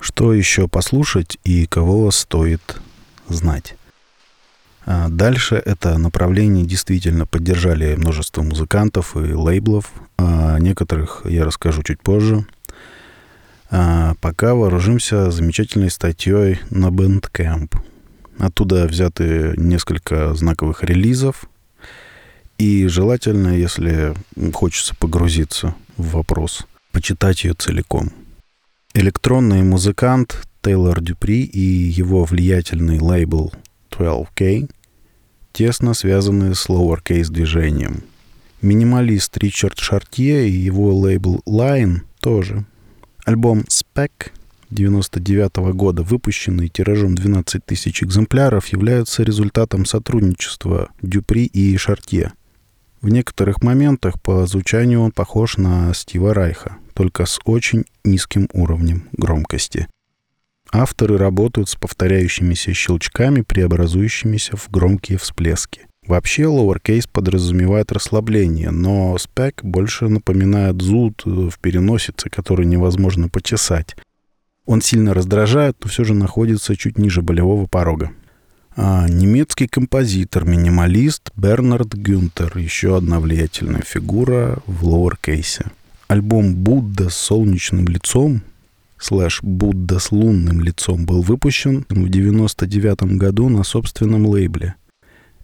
Что 0.00 0.32
еще 0.32 0.68
послушать 0.68 1.36
и 1.42 1.66
кого 1.66 2.12
стоит 2.12 2.80
знать? 3.26 3.74
А 4.84 5.08
дальше 5.08 5.56
это 5.56 5.98
направление 5.98 6.64
действительно 6.64 7.26
поддержали 7.26 7.96
множество 7.96 8.42
музыкантов 8.42 9.16
и 9.16 9.32
лейблов. 9.34 9.92
О 10.16 10.58
некоторых 10.60 11.22
я 11.24 11.44
расскажу 11.44 11.82
чуть 11.82 12.00
позже. 12.00 12.46
А 13.68 14.14
пока 14.20 14.54
вооружимся 14.54 15.32
замечательной 15.32 15.90
статьей 15.90 16.60
на 16.70 16.90
Bandcamp. 16.90 17.76
Оттуда 18.38 18.86
взяты 18.86 19.54
несколько 19.56 20.34
знаковых 20.34 20.84
релизов. 20.84 21.46
И 22.58 22.86
желательно, 22.86 23.48
если 23.56 24.14
хочется 24.52 24.94
погрузиться 24.94 25.74
в 25.96 26.12
вопрос, 26.12 26.66
почитать 26.90 27.44
ее 27.44 27.54
целиком. 27.54 28.10
Электронный 28.94 29.62
музыкант 29.62 30.46
Тейлор 30.62 31.00
Дюпри 31.00 31.42
и 31.42 31.60
его 31.60 32.24
влиятельный 32.24 32.98
лейбл 32.98 33.52
12K 33.90 34.70
тесно 35.52 35.94
связаны 35.94 36.54
с 36.54 36.66
lowercase 36.68 37.30
движением. 37.30 38.02
Минималист 38.62 39.36
Ричард 39.36 39.78
Шартье 39.78 40.48
и 40.48 40.52
его 40.52 40.94
лейбл 40.96 41.42
Line 41.46 42.00
тоже. 42.20 42.64
Альбом 43.24 43.64
Spec 43.68 44.32
99 44.70 45.56
года, 45.74 46.02
выпущенный 46.02 46.68
тиражом 46.68 47.14
12 47.14 47.64
тысяч 47.64 48.02
экземпляров, 48.02 48.66
является 48.68 49.22
результатом 49.22 49.84
сотрудничества 49.84 50.90
Дюпри 51.02 51.44
и 51.44 51.76
Шартье. 51.76 52.32
В 53.06 53.08
некоторых 53.08 53.62
моментах 53.62 54.20
по 54.20 54.46
звучанию 54.46 55.00
он 55.00 55.12
похож 55.12 55.58
на 55.58 55.94
Стива 55.94 56.34
Райха, 56.34 56.78
только 56.92 57.24
с 57.24 57.38
очень 57.44 57.84
низким 58.04 58.48
уровнем 58.52 59.04
громкости. 59.12 59.86
Авторы 60.72 61.16
работают 61.16 61.68
с 61.68 61.76
повторяющимися 61.76 62.74
щелчками, 62.74 63.42
преобразующимися 63.42 64.56
в 64.56 64.68
громкие 64.72 65.18
всплески. 65.18 65.82
Вообще 66.04 66.42
lowercase 66.42 67.08
подразумевает 67.12 67.92
расслабление, 67.92 68.72
но 68.72 69.16
спек 69.18 69.62
больше 69.62 70.08
напоминает 70.08 70.82
зуд 70.82 71.22
в 71.24 71.60
переносице, 71.60 72.28
который 72.28 72.66
невозможно 72.66 73.28
почесать. 73.28 73.94
Он 74.64 74.82
сильно 74.82 75.14
раздражает, 75.14 75.76
но 75.80 75.88
все 75.88 76.02
же 76.02 76.12
находится 76.12 76.74
чуть 76.74 76.98
ниже 76.98 77.22
болевого 77.22 77.66
порога. 77.66 78.10
А 78.78 79.08
немецкий 79.08 79.68
композитор, 79.68 80.44
минималист 80.44 81.32
Бернхард 81.34 81.94
Гюнтер, 81.94 82.58
еще 82.58 82.98
одна 82.98 83.20
влиятельная 83.20 83.80
фигура 83.80 84.58
в 84.66 84.84
lowercase 84.86 85.55
е. 85.55 85.70
Альбом 86.08 86.54
«Будда 86.54 87.08
с 87.08 87.16
солнечным 87.16 87.88
лицом» 87.88 88.42
слэш 88.98 89.40
«Будда 89.42 89.98
с 89.98 90.12
лунным 90.12 90.60
лицом» 90.60 91.06
был 91.06 91.22
выпущен 91.22 91.86
в 91.88 91.92
1999 91.92 93.16
году 93.16 93.48
на 93.48 93.64
собственном 93.64 94.26
лейбле. 94.26 94.74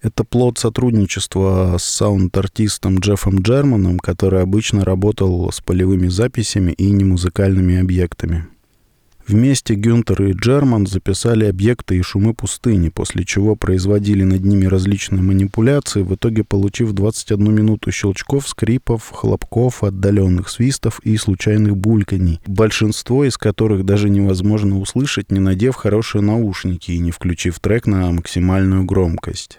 Это 0.02 0.24
плод 0.24 0.58
сотрудничества 0.58 1.76
с 1.78 1.84
саунд-артистом 1.84 2.98
Джеффом 2.98 3.38
Джерманом, 3.40 3.98
который 3.98 4.42
обычно 4.42 4.84
работал 4.84 5.50
с 5.50 5.62
полевыми 5.62 6.08
записями 6.08 6.72
и 6.72 6.90
немузыкальными 6.90 7.80
объектами. 7.80 8.46
Вместе 9.26 9.74
Гюнтер 9.74 10.22
и 10.22 10.32
Джерман 10.32 10.86
записали 10.86 11.44
объекты 11.44 11.96
и 11.96 12.02
шумы 12.02 12.34
пустыни, 12.34 12.88
после 12.88 13.24
чего 13.24 13.54
производили 13.54 14.24
над 14.24 14.44
ними 14.44 14.66
различные 14.66 15.22
манипуляции, 15.22 16.02
в 16.02 16.14
итоге 16.14 16.42
получив 16.42 16.92
21 16.92 17.54
минуту 17.54 17.92
щелчков, 17.92 18.48
скрипов, 18.48 19.10
хлопков, 19.10 19.84
отдаленных 19.84 20.48
свистов 20.48 20.98
и 21.04 21.16
случайных 21.16 21.76
бульканий, 21.76 22.40
большинство 22.46 23.24
из 23.24 23.38
которых 23.38 23.84
даже 23.84 24.10
невозможно 24.10 24.80
услышать, 24.80 25.30
не 25.30 25.38
надев 25.38 25.76
хорошие 25.76 26.22
наушники 26.22 26.90
и 26.90 26.98
не 26.98 27.12
включив 27.12 27.61
трек 27.61 27.87
на 27.87 28.11
максимальную 28.11 28.85
громкость. 28.85 29.58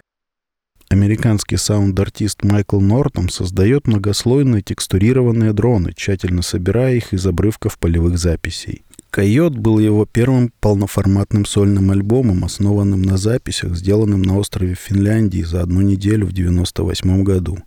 Американский 0.90 1.56
саунд-артист 1.56 2.44
Майкл 2.44 2.78
Нортом 2.78 3.30
создает 3.30 3.86
многослойные 3.86 4.62
текстурированные 4.62 5.52
дроны, 5.52 5.92
тщательно 5.96 6.42
собирая 6.42 6.94
их 6.94 7.14
из 7.14 7.26
обрывков 7.26 7.78
полевых 7.78 8.18
записей. 8.18 8.83
«Койот» 9.14 9.56
был 9.56 9.78
его 9.78 10.06
первым 10.06 10.50
полноформатным 10.58 11.46
сольным 11.46 11.92
альбомом, 11.92 12.44
основанным 12.44 13.02
на 13.02 13.16
записях, 13.16 13.76
сделанным 13.76 14.22
на 14.22 14.36
острове 14.36 14.74
Финляндии 14.74 15.42
за 15.42 15.62
одну 15.62 15.82
неделю 15.82 16.26
в 16.26 16.32
1998 16.32 17.22
году. 17.22 17.58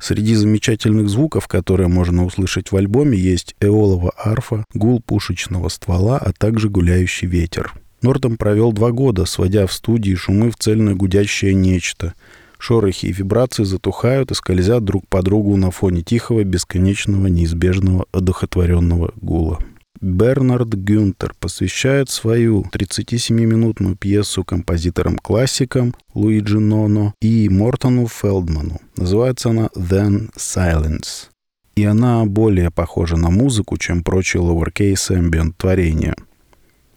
Среди 0.00 0.34
замечательных 0.34 1.08
звуков, 1.08 1.46
которые 1.46 1.86
можно 1.86 2.24
услышать 2.24 2.72
в 2.72 2.76
альбоме, 2.76 3.16
есть 3.16 3.54
эолова 3.60 4.12
арфа, 4.16 4.64
гул 4.74 5.00
пушечного 5.00 5.68
ствола, 5.68 6.18
а 6.18 6.32
также 6.32 6.68
гуляющий 6.68 7.28
ветер. 7.28 7.72
Нортом 8.02 8.36
провел 8.36 8.72
два 8.72 8.90
года, 8.90 9.26
сводя 9.26 9.68
в 9.68 9.72
студии 9.72 10.16
шумы 10.16 10.50
в 10.50 10.56
цельное 10.56 10.96
гудящее 10.96 11.54
нечто. 11.54 12.14
Шорохи 12.58 13.06
и 13.06 13.12
вибрации 13.12 13.62
затухают 13.62 14.32
и 14.32 14.34
скользят 14.34 14.82
друг 14.82 15.06
по 15.06 15.22
другу 15.22 15.56
на 15.56 15.70
фоне 15.70 16.02
тихого, 16.02 16.42
бесконечного, 16.42 17.28
неизбежного, 17.28 18.06
одухотворенного 18.10 19.12
гула. 19.14 19.60
Бернард 20.00 20.74
Гюнтер 20.74 21.34
посвящает 21.38 22.10
свою 22.10 22.64
37-минутную 22.72 23.96
пьесу 23.96 24.44
композиторам-классикам 24.44 25.94
Луиджи 26.14 26.58
Ноно 26.58 27.14
и 27.20 27.48
Мортону 27.48 28.08
Фелдману. 28.08 28.80
Называется 28.96 29.50
она 29.50 29.68
«Then 29.76 30.30
Silence». 30.36 31.28
И 31.76 31.84
она 31.84 32.24
более 32.24 32.70
похожа 32.70 33.16
на 33.16 33.30
музыку, 33.30 33.76
чем 33.78 34.02
прочие 34.02 34.42
lowercase 34.42 35.18
ambient 35.18 35.54
творения. 35.56 36.14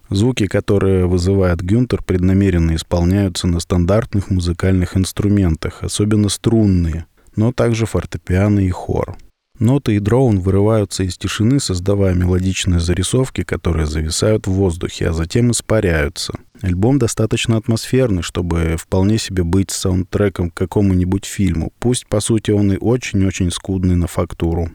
Звуки, 0.10 0.48
которые 0.48 1.06
вызывает 1.06 1.62
Гюнтер, 1.62 2.04
преднамеренно 2.04 2.76
исполняются 2.76 3.48
на 3.48 3.60
стандартных 3.60 4.30
музыкальных 4.30 4.96
инструментах, 4.96 5.84
особенно 5.84 6.30
струнные, 6.30 7.06
но 7.36 7.52
также 7.52 7.86
фортепиано 7.86 8.60
и 8.60 8.70
хор– 8.70 9.18
Ноты 9.60 9.96
и 9.96 10.00
дроун 10.00 10.40
вырываются 10.40 11.04
из 11.04 11.18
тишины, 11.18 11.60
создавая 11.60 12.14
мелодичные 12.14 12.80
зарисовки, 12.80 13.44
которые 13.44 13.88
зависают 13.88 14.46
в 14.46 14.52
воздухе, 14.52 15.10
а 15.10 15.14
затем 15.14 15.50
испаряются. 15.50 16.34
Альбом 16.62 17.00
достаточно 17.00 17.58
атмосферный, 17.58 18.22
чтобы 18.22 18.76
вполне 18.78 19.18
себе 19.18 19.44
быть 19.44 19.72
саундтреком 19.72 20.52
к 20.52 20.56
какому-нибудь 20.56 21.26
фильму, 21.26 21.74
пусть, 21.80 22.06
по 22.06 22.20
сути, 22.20 22.52
он 22.52 22.72
и 22.74 22.78
очень-очень 22.78 23.50
скудный 23.50 23.96
на 23.96 24.08
фактуру. 24.08 24.70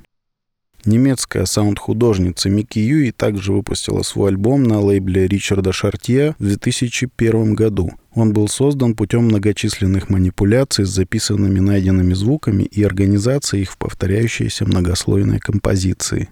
Немецкая 0.84 1.46
саунд-художница 1.46 2.50
Микки 2.50 2.80
Юи 2.80 3.12
также 3.12 3.52
выпустила 3.52 4.02
свой 4.02 4.30
альбом 4.30 4.64
на 4.64 4.80
лейбле 4.80 5.28
Ричарда 5.28 5.72
Шартье 5.72 6.34
в 6.40 6.44
2001 6.44 7.54
году. 7.54 7.92
Он 8.14 8.32
был 8.32 8.48
создан 8.48 8.94
путем 8.94 9.24
многочисленных 9.24 10.10
манипуляций 10.10 10.84
с 10.84 10.90
записанными 10.90 11.60
найденными 11.60 12.12
звуками 12.12 12.64
и 12.64 12.82
организацией 12.82 13.62
их 13.62 13.72
в 13.72 13.78
повторяющиеся 13.78 14.66
многослойные 14.66 15.40
композиции. 15.40 16.28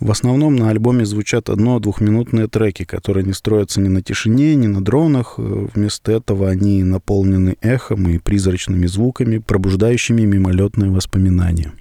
В 0.00 0.10
основном 0.10 0.56
на 0.56 0.68
альбоме 0.68 1.06
звучат 1.06 1.48
одно-двухминутные 1.48 2.48
треки, 2.48 2.84
которые 2.84 3.24
не 3.24 3.32
строятся 3.32 3.80
ни 3.80 3.88
на 3.88 4.02
тишине, 4.02 4.54
ни 4.54 4.66
на 4.66 4.84
дронах. 4.84 5.38
Вместо 5.38 6.12
этого 6.12 6.50
они 6.50 6.84
наполнены 6.84 7.56
эхом 7.62 8.08
и 8.10 8.18
призрачными 8.18 8.86
звуками, 8.86 9.38
пробуждающими 9.38 10.22
мимолетные 10.22 10.90
воспоминания. 10.90 11.72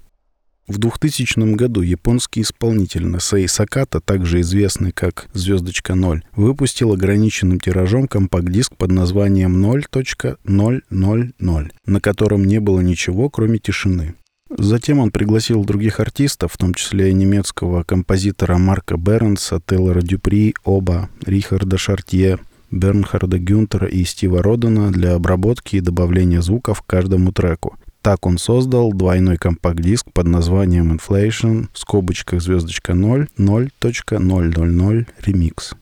В 0.67 0.80
2000 0.80 1.54
году 1.54 1.82
японский 1.82 2.41
исполнитель 2.41 3.06
Насей 3.06 3.47
Саката, 3.47 4.01
также 4.01 4.41
известный 4.41 4.91
как 4.91 5.30
«Звездочка 5.34 5.93
0», 5.93 6.23
выпустил 6.36 6.91
ограниченным 6.91 7.60
тиражом 7.60 8.08
компакт-диск 8.08 8.75
под 8.75 8.91
названием 8.91 9.63
0.000, 9.63 11.71
на 11.86 12.01
котором 12.01 12.45
не 12.45 12.60
было 12.60 12.80
ничего, 12.80 13.30
кроме 13.30 13.60
тишины. 13.60 14.15
Затем 14.58 14.97
он 14.97 15.12
пригласил 15.12 15.63
других 15.63 15.99
артистов, 15.99 16.54
в 16.54 16.58
том 16.58 16.73
числе 16.73 17.13
немецкого 17.13 17.84
композитора 17.84 18.58
Марка 18.58 18.97
Бернса, 18.97 19.62
Тейлора 19.63 20.01
Дюпри, 20.01 20.56
Оба, 20.63 21.10
Рихарда 21.23 21.78
Шартье, 21.78 22.39
Бернхарда 22.71 23.38
Гюнтера 23.38 23.88
и 23.88 24.04
Стива 24.04 24.41
Родена 24.41 24.91
для 24.91 25.13
обработки 25.13 25.75
и 25.75 25.82
добавления 25.82 26.41
звуков 26.41 26.82
к 26.82 26.88
каждому 26.88 27.32
треку– 27.32 27.78
так 28.06 28.28
он 28.28 28.38
создал 28.38 28.94
двойной 28.94 29.38
компакт-диск 29.38 30.06
под 30.13 30.28
названием 30.28 30.94
Inflation 30.94 31.70
в 31.74 31.80
скобочках 31.80 32.39
звездочка 32.39 32.94
0 32.94 33.30
0.000 33.36 35.08
ремикс. 35.24 35.74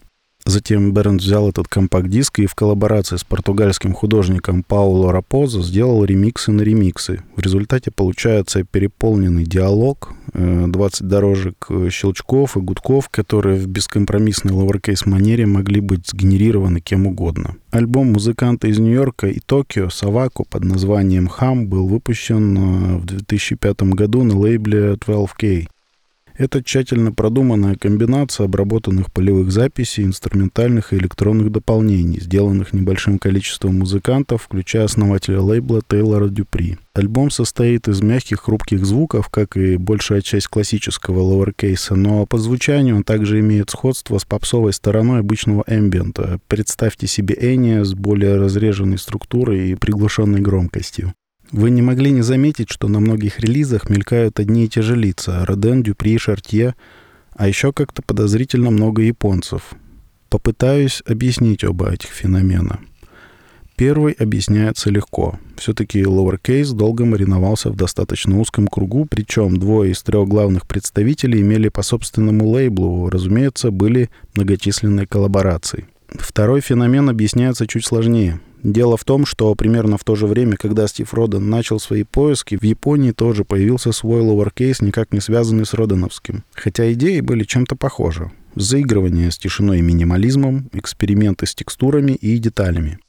Затем 0.45 0.91
Бернт 0.91 1.21
взял 1.21 1.49
этот 1.49 1.67
компакт-диск 1.67 2.39
и 2.39 2.47
в 2.47 2.55
коллаборации 2.55 3.15
с 3.15 3.23
португальским 3.23 3.93
художником 3.93 4.63
Пауло 4.63 5.11
Рапозо 5.11 5.61
сделал 5.61 6.03
ремиксы 6.03 6.51
на 6.51 6.61
ремиксы. 6.61 7.23
В 7.35 7.41
результате 7.41 7.91
получается 7.91 8.63
переполненный 8.63 9.45
диалог, 9.45 10.13
20 10.33 11.01
э, 11.01 11.05
дорожек 11.05 11.67
э, 11.69 11.89
щелчков 11.89 12.57
и 12.57 12.59
гудков, 12.59 13.07
которые 13.09 13.57
в 13.57 13.67
бескомпромиссной 13.67 14.53
ловеркейс 14.53 15.05
манере 15.05 15.45
могли 15.45 15.79
быть 15.79 16.07
сгенерированы 16.07 16.81
кем 16.81 17.07
угодно. 17.07 17.55
Альбом 17.71 18.13
музыканта 18.13 18.67
из 18.67 18.79
Нью-Йорка 18.79 19.27
и 19.27 19.39
Токио 19.39 19.89
Саваку 19.89 20.45
под 20.49 20.63
названием 20.65 21.27
«Хам» 21.27 21.67
был 21.67 21.87
выпущен 21.87 22.57
э, 22.57 22.97
в 22.97 23.05
2005 23.05 23.81
году 23.93 24.23
на 24.23 24.37
лейбле 24.37 24.93
12K. 24.95 25.67
Это 26.35 26.63
тщательно 26.63 27.11
продуманная 27.11 27.75
комбинация 27.75 28.45
обработанных 28.45 29.11
полевых 29.11 29.51
записей, 29.51 30.03
инструментальных 30.03 30.91
и 30.91 30.97
электронных 30.97 31.51
дополнений, 31.51 32.19
сделанных 32.19 32.73
небольшим 32.73 33.19
количеством 33.19 33.79
музыкантов, 33.79 34.43
включая 34.43 34.85
основателя 34.85 35.41
лейбла 35.41 35.81
Тейлора 35.87 36.29
Дюпри. 36.29 36.77
Альбом 36.93 37.29
состоит 37.29 37.87
из 37.87 38.01
мягких 38.01 38.41
хрупких 38.41 38.85
звуков, 38.85 39.29
как 39.29 39.57
и 39.57 39.77
большая 39.77 40.21
часть 40.21 40.47
классического 40.47 41.21
ловеркейса, 41.21 41.95
но 41.95 42.25
по 42.25 42.37
звучанию 42.37 42.97
он 42.97 43.03
также 43.03 43.39
имеет 43.39 43.69
сходство 43.69 44.17
с 44.17 44.25
попсовой 44.25 44.73
стороной 44.73 45.19
обычного 45.19 45.63
эмбиента. 45.67 46.39
Представьте 46.47 47.07
себе 47.07 47.35
Эния 47.39 47.83
с 47.83 47.93
более 47.93 48.37
разреженной 48.37 48.97
структурой 48.97 49.69
и 49.69 49.75
приглушенной 49.75 50.41
громкостью. 50.41 51.13
Вы 51.53 51.69
не 51.69 51.83
могли 51.83 52.09
не 52.09 52.23
заметить, 52.23 52.71
что 52.71 52.87
на 52.87 52.99
многих 52.99 53.39
релизах 53.39 53.87
мелькают 53.87 54.39
одни 54.39 54.65
и 54.65 54.67
те 54.67 54.81
же 54.81 54.95
лица— 54.95 55.45
Роден, 55.47 55.83
Дюпри, 55.83 56.17
Шартье, 56.17 56.73
а 57.35 57.47
еще 57.47 57.71
как-то 57.71 58.01
подозрительно 58.01 58.71
много 58.71 59.03
японцев. 59.03 59.75
Попытаюсь 60.29 61.03
объяснить 61.05 61.63
оба 61.63 61.93
этих 61.93 62.09
феномена. 62.09 62.79
Первый 63.75 64.13
объясняется 64.13 64.89
легко. 64.89 65.39
Все-таки 65.55 66.01
Lowercase 66.01 66.73
долго 66.73 67.05
мариновался 67.05 67.69
в 67.69 67.75
достаточно 67.75 68.39
узком 68.39 68.67
кругу, 68.67 69.05
причем 69.05 69.57
двое 69.57 69.91
из 69.91 70.01
трех 70.01 70.27
главных 70.27 70.65
представителей 70.65 71.41
имели 71.41 71.69
по 71.69 71.83
собственному 71.83 72.47
лейблу, 72.47 73.11
разумеется, 73.11 73.69
были 73.69 74.09
многочисленные 74.33 75.05
коллаборации. 75.05 75.85
Второй 76.07 76.61
феномен 76.61 77.09
объясняется 77.09 77.67
чуть 77.67 77.85
сложнее— 77.85 78.39
Дело 78.63 78.95
в 78.95 79.03
том, 79.03 79.25
что 79.25 79.53
примерно 79.55 79.97
в 79.97 80.05
то 80.05 80.15
же 80.15 80.25
время, 80.25 80.55
когда 80.55 80.87
Стив 80.87 81.13
Роден 81.13 81.49
начал 81.49 81.81
свои 81.81 82.03
поиски, 82.03 82.55
в 82.55 82.63
Японии 82.63 83.11
тоже 83.11 83.43
появился 83.43 83.91
свой 83.91 84.21
ловеркейс, 84.21 84.81
никак 84.81 85.11
не 85.11 85.19
связанный 85.19 85.65
с 85.65 85.73
Роденовским. 85.73 86.45
Хотя 86.53 86.91
идеи 86.93 87.19
были 87.19 87.43
чем-то 87.43 87.75
похожи. 87.75 88.31
Заигрывание 88.55 89.31
с 89.31 89.37
тишиной 89.37 89.79
и 89.79 89.81
минимализмом, 89.81 90.69
эксперименты 90.71 91.45
с 91.45 91.53
текстурами 91.53 92.13
и 92.13 92.37
деталями. 92.37 92.99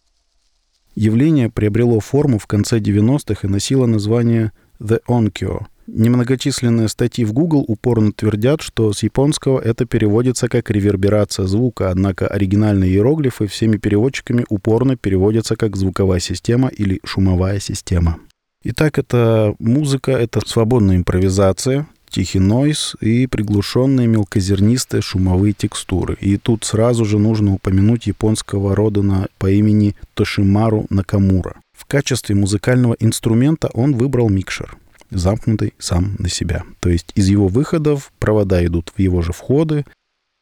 Явление 0.97 1.51
приобрело 1.51 2.01
форму 2.01 2.38
в 2.38 2.47
конце 2.47 2.81
90-х 2.81 3.47
и 3.47 3.51
носило 3.51 3.87
название 3.87 4.51
«The 4.81 5.01
Onkyo», 5.09 5.67
Немногочисленные 5.87 6.88
статьи 6.88 7.25
в 7.25 7.35
Google 7.35 7.64
упорно 7.68 8.11
твердят, 8.12 8.62
что 8.62 8.92
с 8.92 9.03
японского 9.03 9.61
это 9.61 9.85
переводится 9.85 10.49
как 10.49 10.70
реверберация 10.70 11.47
звука, 11.47 11.90
однако 11.90 12.27
оригинальные 12.27 12.90
иероглифы 12.90 13.47
всеми 13.47 13.77
переводчиками 13.77 14.47
упорно 14.49 14.97
переводятся 14.97 15.57
как 15.57 15.77
звуковая 15.77 16.20
система 16.20 16.68
или 16.68 17.01
шумовая 17.05 17.61
система. 17.61 18.18
Итак, 18.64 18.99
это 18.99 19.55
музыка, 19.59 20.12
это 20.12 20.40
свободная 20.47 20.97
импровизация, 20.97 21.87
тихий 22.09 22.38
нойз 22.38 22.97
и 23.03 23.27
приглушенные 23.27 24.07
мелкозернистые 24.07 25.03
шумовые 25.03 25.53
текстуры. 25.53 26.16
И 26.18 26.38
тут 26.38 26.64
сразу 26.64 27.05
же 27.05 27.18
нужно 27.18 27.53
упомянуть 27.53 28.07
японского 28.07 28.75
родана 28.75 29.27
по 29.37 29.51
имени 29.51 29.97
Тошимару 30.14 30.87
Накамура. 30.88 31.57
В 31.77 31.85
качестве 31.85 32.35
музыкального 32.35 32.97
инструмента 33.01 33.68
он 33.75 33.94
выбрал 33.94 34.31
микшер 34.31 34.79
замкнутый 35.11 35.75
сам 35.79 36.17
на 36.19 36.29
себя. 36.29 36.64
То 36.81 36.88
есть 36.88 37.12
из 37.14 37.29
его 37.29 37.49
выходов 37.49 38.12
провода 38.19 38.64
идут 38.64 38.93
в 38.95 38.99
его 38.99 39.23
же 39.23 39.33
входы, 39.33 39.85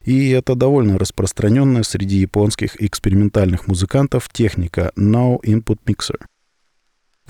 и 0.04 0.30
это 0.30 0.54
довольно 0.54 0.98
распространенная 0.98 1.84
среди 1.84 2.16
японских 2.16 2.80
экспериментальных 2.82 3.68
музыкантов 3.68 4.28
техника 4.32 4.92
No 4.96 5.40
Input 5.42 5.78
Mixer. 5.86 6.20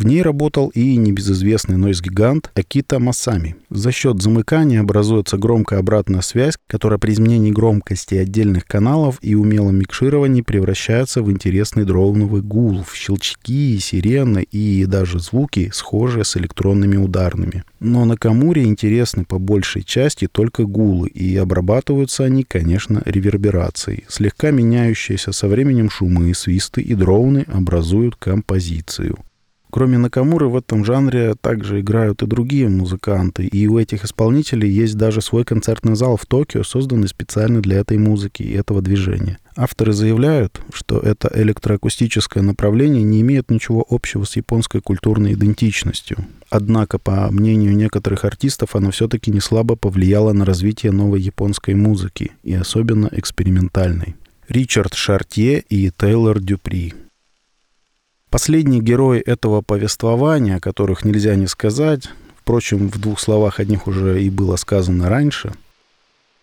В 0.03 0.05
ней 0.05 0.21
работал 0.21 0.71
и 0.71 0.97
небезызвестный 0.97 1.77
нойз-гигант 1.77 2.51
Акита 2.57 2.99
Масами. 2.99 3.55
За 3.71 3.93
счет 3.93 4.21
замыкания 4.21 4.81
образуется 4.81 5.39
громкая 5.39 5.79
обратная 5.79 6.23
связь, 6.23 6.57
которая 6.67 6.99
при 6.99 7.13
изменении 7.13 7.53
громкости 7.53 8.17
отдельных 8.17 8.67
каналов 8.67 9.19
и 9.23 9.37
умелом 9.37 9.77
микшировании 9.77 10.41
превращается 10.41 11.23
в 11.23 11.31
интересный 11.31 11.85
дроуновый 11.85 12.43
гул, 12.43 12.83
в 12.83 12.97
щелчки, 12.97 13.79
сирены 13.79 14.43
и 14.51 14.87
даже 14.87 15.21
звуки, 15.21 15.71
схожие 15.73 16.25
с 16.25 16.37
электронными 16.37 16.97
ударными. 16.97 17.63
Но 17.79 18.05
на 18.05 18.17
Камуре 18.17 18.65
интересны 18.65 19.25
по 19.25 19.39
большей 19.39 19.85
части 19.85 20.27
только 20.27 20.65
гулы, 20.65 21.11
и 21.11 21.37
обрабатываются 21.37 22.25
они, 22.25 22.43
конечно, 22.43 23.03
реверберацией. 23.05 24.05
Слегка 24.09 24.51
меняющиеся 24.51 25.31
со 25.31 25.47
временем 25.47 25.91
шумы, 25.91 26.35
свисты 26.35 26.81
и 26.83 26.95
дроуны 26.95 27.47
образуют 27.47 28.17
композицию. 28.17 29.17
Кроме 29.73 29.97
Накамуры 29.97 30.49
в 30.49 30.57
этом 30.57 30.85
жанре 30.85 31.35
также 31.41 31.81
играют 31.81 32.23
и 32.23 32.27
другие 32.27 32.69
музыканты, 32.69 33.47
и 33.47 33.67
у 33.67 33.79
этих 33.79 34.05
исполнителей 34.05 34.69
есть 34.69 34.99
даже 34.99 35.23
свой 35.23 35.47
концертный 35.47 35.97
зал 35.97 36.19
в 36.19 36.27
Токио, 36.27 36.63
созданный 36.63 37.09
специально 37.09 37.63
для 37.63 37.79
этой 37.79 37.97
музыки 37.97 38.43
и 38.43 38.53
этого 38.53 38.83
движения. 38.83 39.39
Авторы 39.57 39.95
заявляют, 39.95 40.61
что 40.75 40.99
это 40.99 41.31
электроакустическое 41.35 42.43
направление 42.43 43.03
не 43.03 43.23
имеет 43.23 43.51
ничего 43.51 43.83
общего 43.89 44.25
с 44.25 44.37
японской 44.37 44.83
культурной 44.83 45.33
идентичностью. 45.33 46.19
Однако, 46.51 46.99
по 46.99 47.31
мнению 47.31 47.75
некоторых 47.75 48.27
артистов, 48.27 48.77
оно 48.77 48.91
все-таки 48.91 49.31
не 49.31 49.41
слабо 49.41 49.75
повлияло 49.75 50.35
на 50.35 50.45
развитие 50.45 50.93
новой 50.93 51.23
японской 51.23 51.75
музыки, 51.75 52.33
и 52.43 52.53
особенно 52.53 53.09
экспериментальной. 53.11 54.17
Ричард 54.51 54.93
Шартье 54.93 55.65
и 55.67 55.91
Тейлор 55.97 56.41
Дюпри. 56.41 56.93
Последние 58.33 58.81
герои 58.81 59.21
этого 59.21 59.61
повествования, 59.61 60.57
о 60.57 60.61
которых 60.61 61.05
нельзя 61.05 61.35
не 61.35 61.47
сказать, 61.47 62.09
впрочем, 62.41 62.89
в 62.89 62.99
двух 62.99 63.21
словах 63.21 63.61
о 63.61 63.65
них 63.65 63.87
уже 63.87 64.23
и 64.23 64.31
было 64.31 64.57
сказано 64.57 65.11
раньше, 65.11 65.53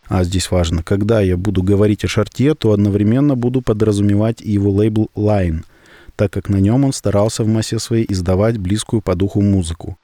а 0.08 0.24
здесь 0.24 0.52
важно, 0.52 0.84
когда 0.84 1.20
я 1.20 1.36
буду 1.36 1.64
говорить 1.64 2.06
о 2.06 2.08
Шарте, 2.08 2.54
то 2.54 2.74
одновременно 2.74 3.34
буду 3.34 3.64
подразумевать 3.64 4.40
и 4.40 4.52
его 4.52 4.70
лейбл 4.70 5.10
Line, 5.16 5.64
так 6.16 6.32
как 6.32 6.48
на 6.48 6.58
нем 6.58 6.86
он 6.86 6.94
старался 6.94 7.44
в 7.44 7.48
массе 7.48 7.80
своей 7.80 8.06
издавать 8.08 8.60
близкую 8.60 9.02
по 9.02 9.16
духу 9.16 9.42
музыку. 9.42 9.98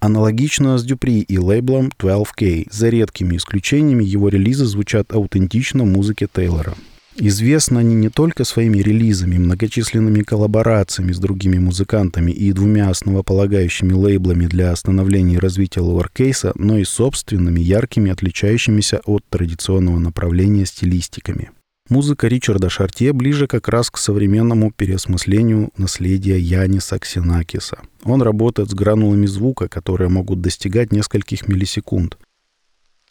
Аналогично 0.00 0.76
с 0.76 0.84
Дюпри 0.84 1.20
и 1.20 1.38
лейблом 1.38 1.92
12K, 1.98 2.68
за 2.70 2.90
редкими 2.90 3.38
исключениями 3.38 4.04
его 4.04 4.28
релизы 4.28 4.66
звучат 4.66 5.14
аутентично 5.14 5.86
музыке 5.86 6.28
Тейлора. 6.30 6.74
Известны 7.18 7.78
они 7.78 7.94
не 7.94 8.10
только 8.10 8.44
своими 8.44 8.78
релизами, 8.78 9.38
многочисленными 9.38 10.22
коллаборациями 10.22 11.12
с 11.12 11.18
другими 11.18 11.58
музыкантами 11.58 12.30
и 12.30 12.52
двумя 12.52 12.90
основополагающими 12.90 13.94
лейблами 13.94 14.46
для 14.46 14.76
становления 14.76 15.36
и 15.36 15.38
развития 15.38 15.80
лоуркейса, 15.80 16.52
но 16.56 16.76
и 16.76 16.84
собственными, 16.84 17.60
яркими, 17.60 18.12
отличающимися 18.12 19.00
от 19.06 19.24
традиционного 19.30 19.98
направления 19.98 20.66
стилистиками. 20.66 21.50
Музыка 21.88 22.26
Ричарда 22.26 22.68
Шартье 22.68 23.12
ближе 23.12 23.46
как 23.46 23.68
раз 23.68 23.90
к 23.90 23.96
современному 23.96 24.70
переосмыслению 24.72 25.70
наследия 25.78 26.38
Яниса 26.38 26.98
Ксенакиса. 26.98 27.78
Он 28.04 28.20
работает 28.20 28.70
с 28.70 28.74
гранулами 28.74 29.26
звука, 29.26 29.68
которые 29.68 30.10
могут 30.10 30.42
достигать 30.42 30.92
нескольких 30.92 31.48
миллисекунд. 31.48 32.18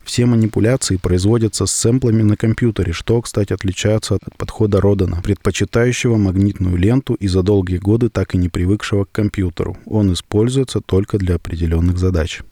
Все 0.05 0.27
манипуляции 0.27 0.97
производятся 0.97 1.65
с 1.65 1.71
сэмплами 1.71 2.21
на 2.21 2.37
компьютере, 2.37 2.93
что, 2.93 3.19
кстати, 3.23 3.53
отличается 3.53 4.15
от 4.15 4.37
подхода 4.37 4.79
Родана, 4.79 5.19
предпочитающего 5.23 6.15
магнитную 6.17 6.77
ленту 6.77 7.15
и 7.15 7.27
за 7.27 7.41
долгие 7.41 7.77
годы 7.77 8.09
так 8.09 8.35
и 8.35 8.37
не 8.37 8.47
привыкшего 8.47 9.05
к 9.05 9.11
компьютеру. 9.11 9.77
Он 9.87 10.13
используется 10.13 10.79
только 10.79 11.17
для 11.17 11.35
определенных 11.35 11.97
задач. 11.97 12.43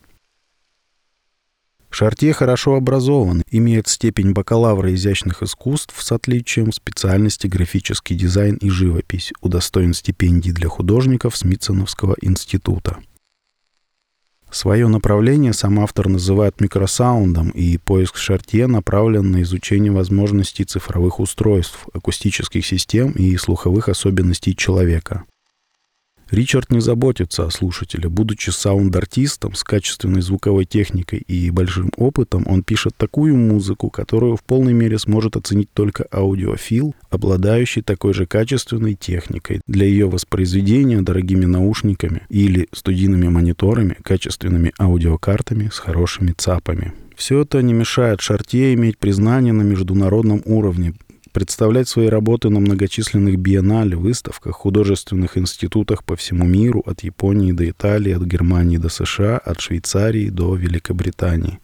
Шартье 1.92 2.34
хорошо 2.34 2.74
образован, 2.74 3.44
имеет 3.52 3.88
степень 3.88 4.34
бакалавра 4.34 4.92
изящных 4.96 5.44
искусств 5.44 6.02
с 6.02 6.12
отличием 6.12 6.72
специальности 6.72 7.46
графический 7.46 8.16
дизайн 8.16 8.56
и 8.56 8.70
живопись, 8.72 9.32
удостоен 9.42 9.94
стипендий 9.94 10.52
для 10.52 10.70
художников 10.70 11.38
Смитсоновского 11.38 12.16
института. 12.20 12.98
Свое 14.54 14.88
направление 14.88 15.52
сам 15.52 15.80
автор 15.80 16.08
называет 16.08 16.62
микросаундом, 16.62 17.50
и 17.50 17.78
поиск 17.78 18.18
Шартье 18.18 18.68
направлен 18.68 19.32
на 19.32 19.42
изучение 19.42 19.92
возможностей 19.92 20.63
цифровых 20.63 21.20
устройств, 21.20 21.88
акустических 21.92 22.63
систем 22.63 23.13
и 23.13 23.36
слуховых 23.38 23.89
особенностей 23.89 24.56
человека. 24.56 25.24
Ричард 26.34 26.72
не 26.72 26.82
заботится 26.82 27.46
о 27.46 27.52
слушателе. 27.52 28.10
Будучи 28.10 28.50
саунд-артистом 28.50 29.54
с 29.54 29.63
качественной 29.63 30.22
звуковой 30.22 30.65
техникой 30.65 31.19
и 31.19 31.52
большим 31.52 31.91
опытом, 31.96 32.43
он 32.48 32.63
пишет 32.63 32.96
такую 32.98 33.36
музыку, 33.36 33.91
которую 33.91 34.36
в 34.36 34.43
полной 34.43 34.74
мере 34.74 34.98
сможет 34.98 35.36
оценить 35.36 35.69
только 35.74 36.08
аудиофил, 36.12 36.96
обладающий 37.12 37.84
такой 37.84 38.15
же 38.15 38.26
качественной 38.26 38.96
техникой 38.96 39.62
для 39.67 39.86
ее 39.86 40.10
воспроизведения 40.10 41.04
дорогими 41.04 41.46
наушниками 41.46 42.24
или 42.30 42.67
студийными 42.74 43.28
мониторами, 43.28 43.98
качественными 44.04 44.74
аудиокартами 44.80 45.69
с 45.72 45.78
хорошими 45.78 46.32
цапами. 46.32 46.93
Все 47.15 47.41
это 47.41 47.62
не 47.62 47.74
мешает 47.74 48.22
Шартье 48.22 48.74
иметь 48.74 48.98
признание 48.98 49.54
на 49.54 49.62
международном 49.62 50.41
уровне, 50.46 50.96
представлять 51.34 51.89
свои 51.89 52.08
работы 52.08 52.50
на 52.50 52.60
многочисленных 52.60 53.38
биеннале, 53.38 53.98
выставках, 53.98 54.56
художественных 54.56 55.38
институтах 55.38 56.06
по 56.06 56.15
всему 56.15 56.46
миру, 56.46 56.84
от 56.86 57.04
Японии 57.04 57.52
до 57.52 57.69
Италии, 57.69 58.13
от 58.13 58.24
Германии 58.24 58.78
до 58.78 58.89
США, 58.89 59.38
от 59.39 59.60
Швейцарии 59.60 60.30
до 60.30 60.56
Великобритании. 60.56 61.60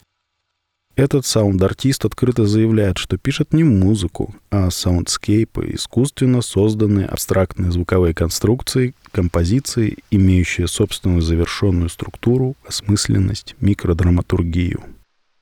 Этот 1.00 1.26
саунд-артист 1.26 2.04
открыто 2.04 2.46
заявляет, 2.46 2.98
что 2.98 3.18
пишет 3.18 3.54
не 3.54 3.64
музыку, 3.64 4.36
а 4.52 4.70
soundscape 4.70 5.55
ы, 5.55 5.72
искусственно 5.76 6.42
созданные 6.42 7.06
абстрактные 7.06 7.72
звуковые 7.72 8.14
конструкции, 8.14 8.94
композиции, 9.14 10.00
имеющие 10.12 10.68
собственную 10.68 11.22
завершенную 11.22 11.88
структуру, 11.88 12.58
осмысленность, 12.68 13.56
микродраматургию. 13.62 14.84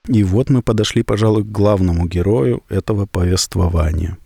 И 0.08 0.24
вот 0.24 0.50
мы 0.50 0.62
подошли, 0.62 1.04
пожалуй, 1.04 1.44
к 1.44 1.52
главному 1.52 2.08
герою 2.08 2.64
этого 2.70 3.06
повествования. 3.06 4.18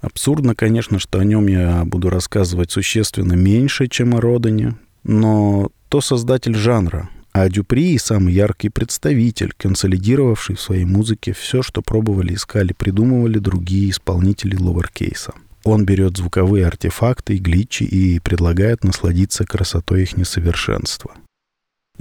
Абсурдно, 0.00 0.54
конечно, 0.54 0.98
что 0.98 1.20
о 1.20 1.24
нем 1.24 1.46
я 1.46 1.84
буду 1.84 2.10
рассказывать 2.10 2.70
существенно 2.70 3.34
меньше, 3.34 3.86
чем 3.86 4.14
о 4.14 4.20
Родине, 4.20 4.74
но 5.04 5.70
то 5.88 6.00
создатель 6.00 6.54
жанра, 6.54 7.08
а 7.32 7.48
Дюпри— 7.48 7.96
самый 7.98 8.34
яркий 8.34 8.68
представитель, 8.68 9.54
консолидировавший 9.56 10.56
в 10.56 10.60
своей 10.60 10.84
музыке 10.84 11.32
все, 11.32 11.62
что 11.62 11.80
пробовали, 11.80 12.34
искали, 12.34 12.74
придумывали 12.74 13.38
другие 13.38 13.90
исполнители 13.90 14.54
ловеркейса. 14.54 15.32
Он 15.64 15.86
берет 15.86 16.16
звуковые 16.16 16.66
артефакты 16.66 17.36
и 17.36 17.38
глитчи 17.38 17.84
и 17.84 18.18
предлагает 18.18 18.84
насладиться 18.84 19.44
красотой 19.44 20.02
их 20.02 20.16
несовершенства. 20.16 21.12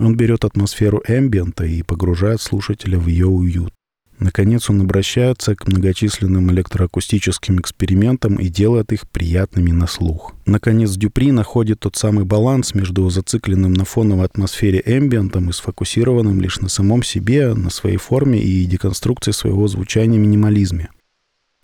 Он 0.01 0.15
берет 0.15 0.45
атмосферу 0.45 1.03
эмбиента 1.07 1.63
и 1.63 1.83
погружает 1.83 2.41
слушателя 2.41 2.97
в 2.97 3.05
ее 3.05 3.27
уют. 3.27 3.71
Наконец 4.17 4.67
он 4.69 4.81
обращается 4.81 5.55
к 5.55 5.67
многочисленным 5.67 6.51
электроакустическим 6.51 7.59
экспериментам 7.59 8.35
и 8.35 8.49
делает 8.49 8.91
их 8.93 9.07
приятными 9.07 9.71
на 9.71 9.85
слух. 9.85 10.33
Наконец 10.47 10.91
Дюпри 10.91 11.31
находит 11.31 11.81
тот 11.81 11.95
самый 11.95 12.25
баланс 12.25 12.73
между 12.73 13.07
зацикленным 13.11 13.73
на 13.73 13.85
фоновой 13.85 14.25
атмосфере 14.25 14.81
эмбиентом 14.85 15.49
и 15.49 15.53
сфокусированным 15.53 16.41
лишь 16.41 16.59
на 16.61 16.69
самом 16.69 17.03
себе, 17.03 17.53
на 17.53 17.69
своей 17.69 17.97
форме 17.97 18.39
и 18.39 18.65
деконструкции 18.65 19.31
своего 19.31 19.67
звучания 19.67 20.17
минимализме. 20.17 20.89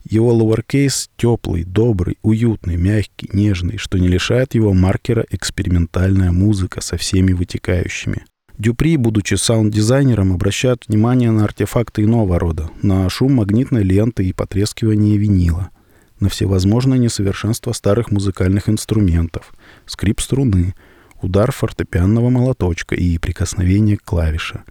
Его 0.09 0.33
ловеркейс 0.33 1.09
теплый, 1.17 1.65
добрый, 1.65 2.17
уютный, 2.21 2.77
мягкий, 2.77 3.29
нежный, 3.33 3.75
что 3.75 3.97
не 3.97 4.07
лишает 4.07 4.55
его 4.55 4.73
маркера 4.73 5.25
экспериментальная 5.29 6.31
музыка 6.31 6.79
со 6.79 6.95
всеми 6.95 7.33
вытекающими. 7.33 8.23
Дюпри, 8.57 8.95
будучи 8.95 9.33
саунд-дизайнером, 9.33 10.31
обращает 10.31 10.87
внимание 10.87 11.31
на 11.31 11.43
артефакты 11.43 12.03
иного 12.03 12.39
рода, 12.39 12.69
на 12.81 13.09
шум 13.09 13.33
магнитной 13.33 13.83
ленты 13.83 14.23
и 14.23 14.31
потрескивание 14.31 15.17
винила, 15.17 15.71
на 16.21 16.29
всевозможные 16.29 16.99
несовершенства 16.99 17.73
старых 17.73 18.09
музыкальных 18.09 18.69
инструментов, 18.69 19.51
скрип 19.85 20.21
струны, 20.21 20.73
удар 21.21 21.51
фортепианного 21.51 22.29
молоточка 22.29 22.95
и 22.95 23.17
прикосновение 23.17 23.97
к 23.97 24.03
клавише, 24.03 24.63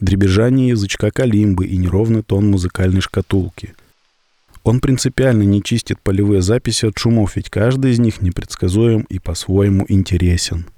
дребезжание 0.00 0.68
язычка 0.68 1.10
калимбы 1.10 1.66
и 1.66 1.76
неровный 1.76 2.22
тон 2.22 2.50
музыкальной 2.50 3.02
шкатулки. 3.02 3.74
Он 4.64 4.80
принципиально 4.80 5.42
не 5.42 5.62
чистит 5.62 6.00
полевые 6.02 6.42
записи 6.42 6.86
от 6.86 6.98
шумов, 6.98 7.36
ведь 7.36 7.50
каждый 7.50 7.92
из 7.92 7.98
них 7.98 8.22
непредсказуем 8.22 9.02
и 9.02 9.18
по-своему 9.18 9.84
интересен– 9.88 10.66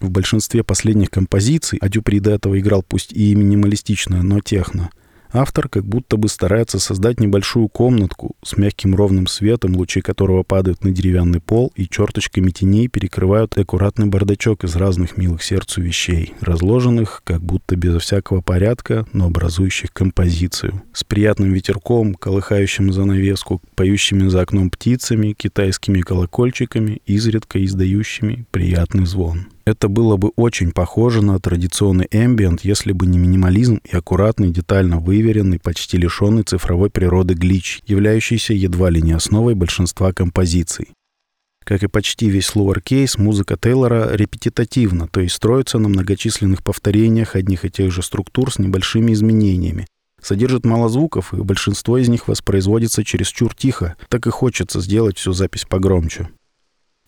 в 0.00 0.10
большинстве 0.10 0.62
последних 0.62 1.10
композиций, 1.10 1.78
а 1.80 1.88
Дюпри 1.88 2.20
до 2.20 2.30
этого 2.30 2.58
играл 2.58 2.82
пусть 2.82 3.12
и 3.12 3.34
минималистично, 3.34 4.22
но 4.22 4.40
техно, 4.40 4.90
Автор 5.32 5.68
как 5.68 5.84
будто 5.84 6.16
бы 6.16 6.28
старается 6.28 6.78
создать 6.78 7.20
небольшую 7.20 7.68
комнатку 7.68 8.36
с 8.42 8.56
мягким 8.56 8.94
ровным 8.94 9.26
светом, 9.26 9.76
лучи 9.76 10.00
которого 10.00 10.42
падают 10.42 10.82
на 10.84 10.90
деревянный 10.90 11.40
пол 11.40 11.70
и 11.76 11.86
черточками 11.86 12.50
теней 12.50 12.88
перекрывают 12.88 13.56
аккуратный 13.58 14.06
бардачок 14.06 14.64
из 14.64 14.74
разных 14.76 15.18
милых 15.18 15.42
сердцу 15.42 15.82
вещей, 15.82 16.34
разложенных 16.40 17.22
как 17.24 17.42
будто 17.42 17.76
безо 17.76 17.98
всякого 17.98 18.40
порядка, 18.40 19.06
но 19.12 19.26
образующих 19.26 19.92
композицию. 19.92 20.82
С 20.94 21.04
приятным 21.04 21.52
ветерком, 21.52 22.14
колыхающим 22.14 22.92
занавеску, 22.92 23.60
поющими 23.74 24.28
за 24.28 24.40
окном 24.40 24.70
птицами, 24.70 25.34
китайскими 25.34 26.00
колокольчиками, 26.00 27.02
изредка 27.04 27.62
издающими 27.64 28.46
приятный 28.50 29.04
звон. 29.04 29.48
Это 29.68 29.88
было 29.88 30.16
бы 30.16 30.30
очень 30.34 30.72
похоже 30.72 31.20
на 31.20 31.38
традиционный 31.38 32.08
эмбиент, 32.10 32.62
если 32.62 32.92
бы 32.92 33.04
не 33.04 33.18
минимализм 33.18 33.82
и 33.84 33.94
аккуратный, 33.94 34.50
детально 34.50 34.98
выверенный, 34.98 35.60
почти 35.60 35.98
лишенный 35.98 36.42
цифровой 36.42 36.88
природы 36.88 37.34
глич, 37.34 37.82
являющийся 37.84 38.54
едва 38.54 38.88
ли 38.88 39.02
не 39.02 39.12
основой 39.12 39.54
большинства 39.54 40.14
композиций. 40.14 40.88
Как 41.66 41.82
и 41.82 41.86
почти 41.86 42.30
весь 42.30 42.52
lowercase, 42.54 43.20
музыка 43.20 43.58
Тейлора 43.60 44.16
репетитативна, 44.16 45.06
то 45.06 45.20
есть 45.20 45.34
строится 45.34 45.78
на 45.78 45.90
многочисленных 45.90 46.64
повторениях 46.64 47.36
одних 47.36 47.66
и 47.66 47.70
тех 47.70 47.92
же 47.92 48.02
структур 48.02 48.50
с 48.50 48.58
небольшими 48.58 49.12
изменениями. 49.12 49.86
Содержит 50.22 50.64
мало 50.64 50.88
звуков, 50.88 51.34
и 51.34 51.42
большинство 51.42 51.98
из 51.98 52.08
них 52.08 52.26
воспроизводится 52.26 53.04
чересчур 53.04 53.54
тихо, 53.54 53.96
так 54.08 54.26
и 54.26 54.30
хочется 54.30 54.80
сделать 54.80 55.18
всю 55.18 55.34
запись 55.34 55.66
погромче. 55.68 56.30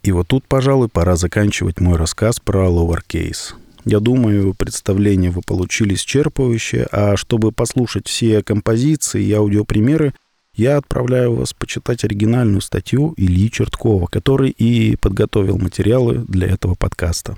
И 0.02 0.12
вот 0.12 0.28
тут, 0.28 0.46
пожалуй, 0.46 0.88
пора 0.88 1.16
заканчивать 1.16 1.80
мой 1.80 1.96
рассказ 1.96 2.40
про 2.40 2.68
lowercase. 2.68 3.54
Я 3.84 4.00
думаю, 4.00 4.54
представление 4.54 5.30
вы 5.30 5.42
получили 5.42 5.94
исчерпывающее, 5.94 6.86
а 6.90 7.16
чтобы 7.16 7.52
послушать 7.52 8.08
все 8.08 8.42
композиции 8.42 9.22
и 9.22 9.32
аудиопримеры, 9.32 10.14
я 10.54 10.76
отправляю 10.76 11.34
вас 11.34 11.54
почитать 11.54 12.04
оригинальную 12.04 12.60
статью 12.60 13.14
Ильи 13.16 13.50
Черткова, 13.50 14.06
который 14.06 14.50
и 14.50 14.96
подготовил 14.96 15.58
материалы 15.58 16.24
для 16.28 16.48
этого 16.48 16.74
подкаста. 16.74 17.36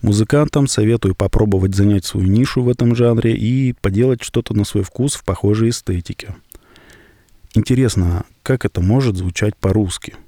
Музыкантам 0.00 0.66
советую 0.66 1.14
попробовать 1.14 1.74
занять 1.74 2.04
свою 2.04 2.26
нишу 2.26 2.62
в 2.62 2.68
этом 2.68 2.94
жанре 2.94 3.34
и 3.34 3.72
поделать 3.72 4.22
что-то 4.22 4.54
на 4.54 4.64
свой 4.64 4.84
вкус 4.84 5.14
в 5.14 5.24
похожей 5.24 5.70
эстетике. 5.70 6.34
Интересно, 7.54 8.24
как 8.42 8.64
это 8.64 8.80
может 8.80 9.16
звучать 9.16 9.56
по-русски– 9.56 10.14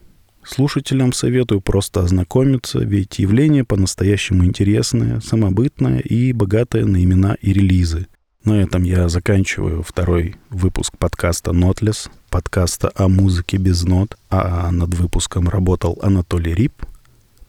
Слушателям 0.48 1.12
советую 1.12 1.60
просто 1.60 2.00
ознакомиться, 2.00 2.78
ведь 2.78 3.18
явление 3.18 3.64
по-настоящему 3.64 4.44
интересное, 4.44 5.20
самобытное 5.20 5.98
и 5.98 6.32
богатое 6.32 6.84
на 6.84 7.02
имена 7.02 7.36
и 7.40 7.52
релизы. 7.52 8.06
На 8.44 8.62
этом 8.62 8.84
я 8.84 9.08
заканчиваю 9.08 9.82
второй 9.82 10.36
выпуск 10.50 10.96
подкаста 10.96 11.52
«Нотлес», 11.52 12.08
подкаста 12.30 12.92
о 12.94 13.08
музыке 13.08 13.56
без 13.56 13.82
нот, 13.82 14.16
а 14.30 14.70
над 14.70 14.94
выпуском 14.94 15.48
работал 15.48 15.98
Анатолий 16.00 16.54
Рип 16.54 16.84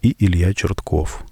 и 0.01 0.15
Илья 0.17 0.55
Чертков. 0.55 1.23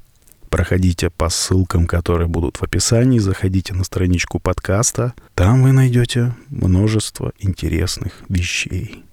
Проходите 0.51 1.09
по 1.09 1.29
ссылкам, 1.29 1.87
которые 1.87 2.27
будут 2.27 2.57
в 2.57 2.63
описании, 2.63 3.17
заходите 3.17 3.73
на 3.73 3.83
страничку 3.83 4.39
подкаста. 4.39 5.15
Там 5.33 5.63
вы 5.63 5.71
найдете 5.71 6.35
множество 6.49 7.33
интересных 7.39 8.21
вещей. 8.29 9.03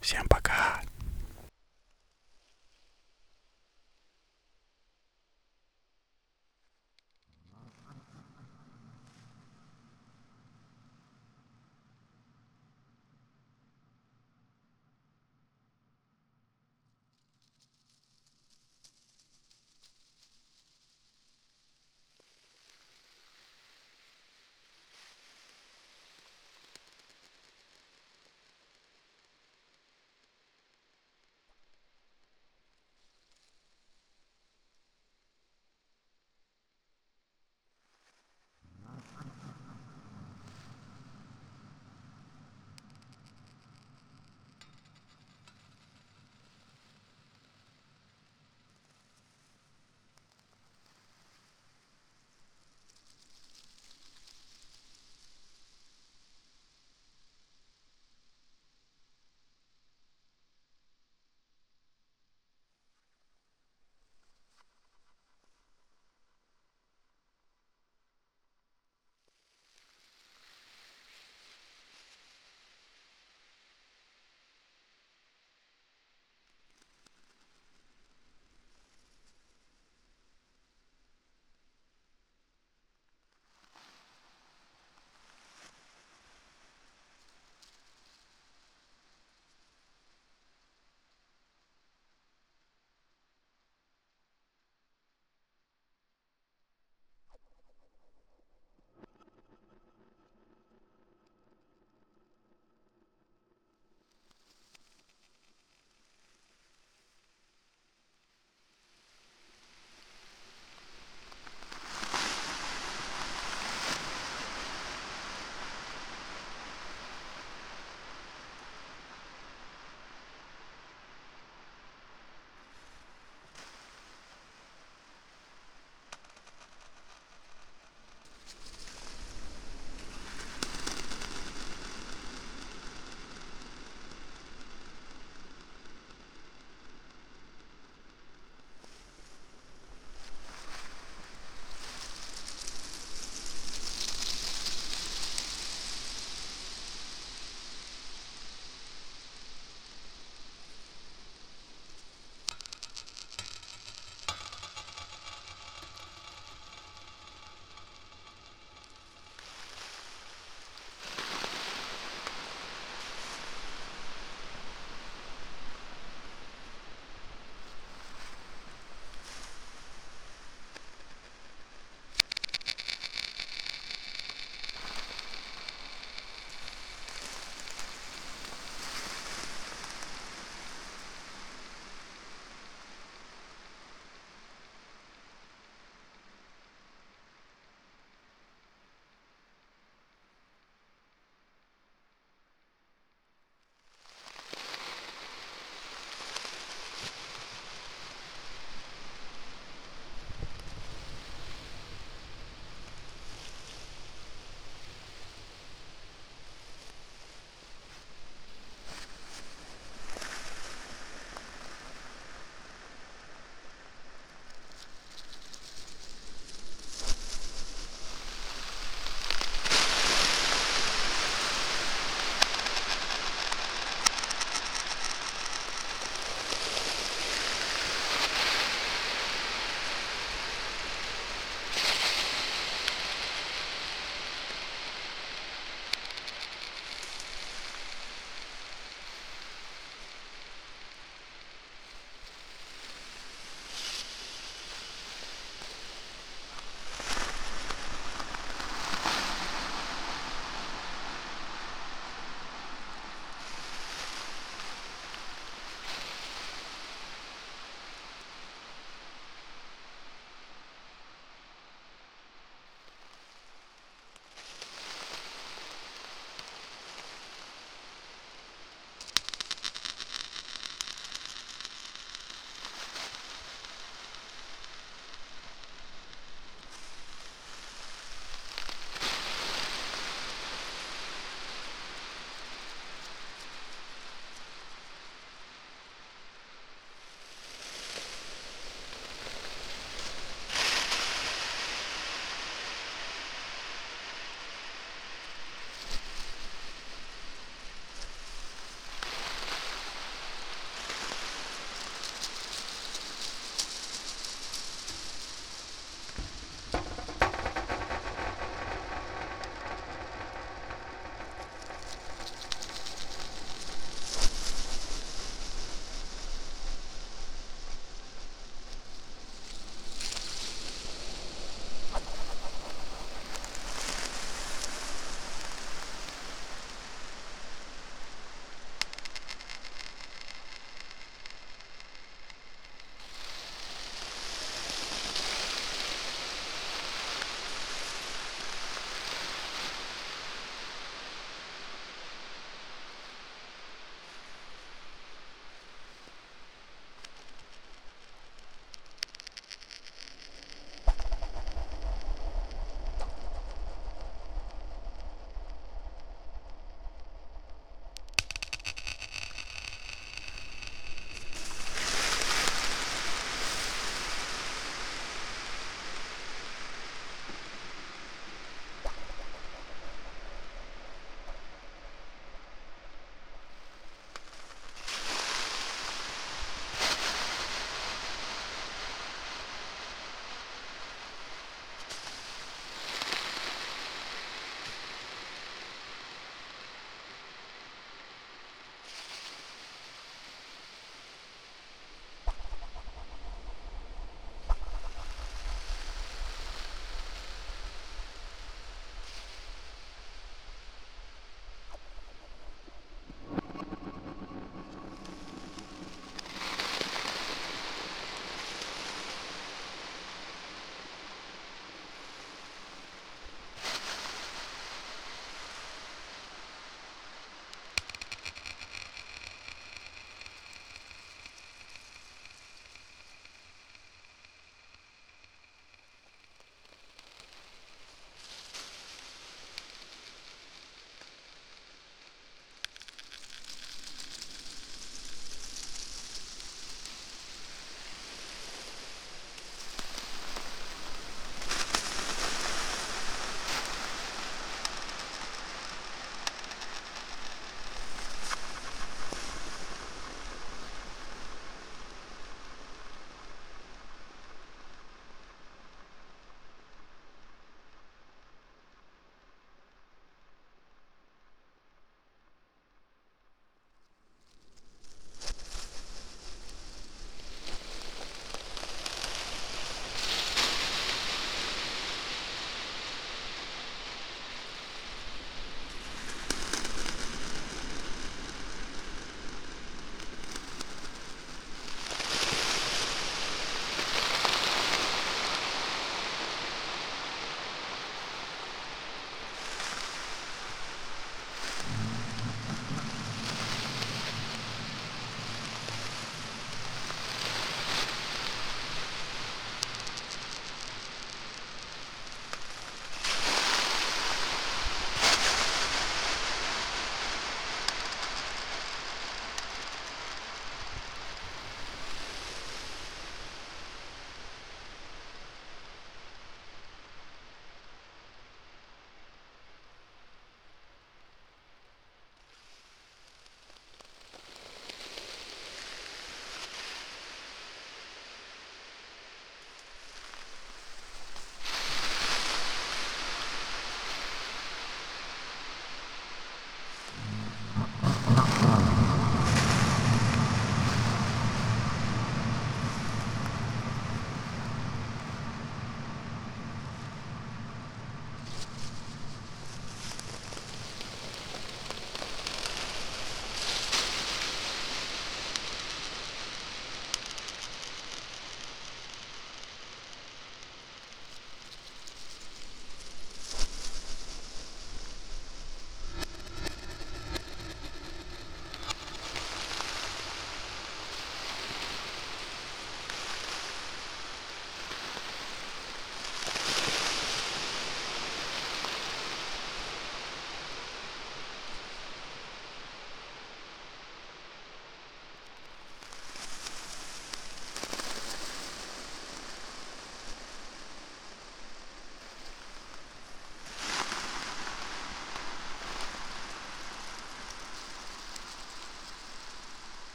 Всем 0.00 0.24
пока! 0.28 0.85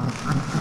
Thank 0.00 0.54
you. 0.54 0.57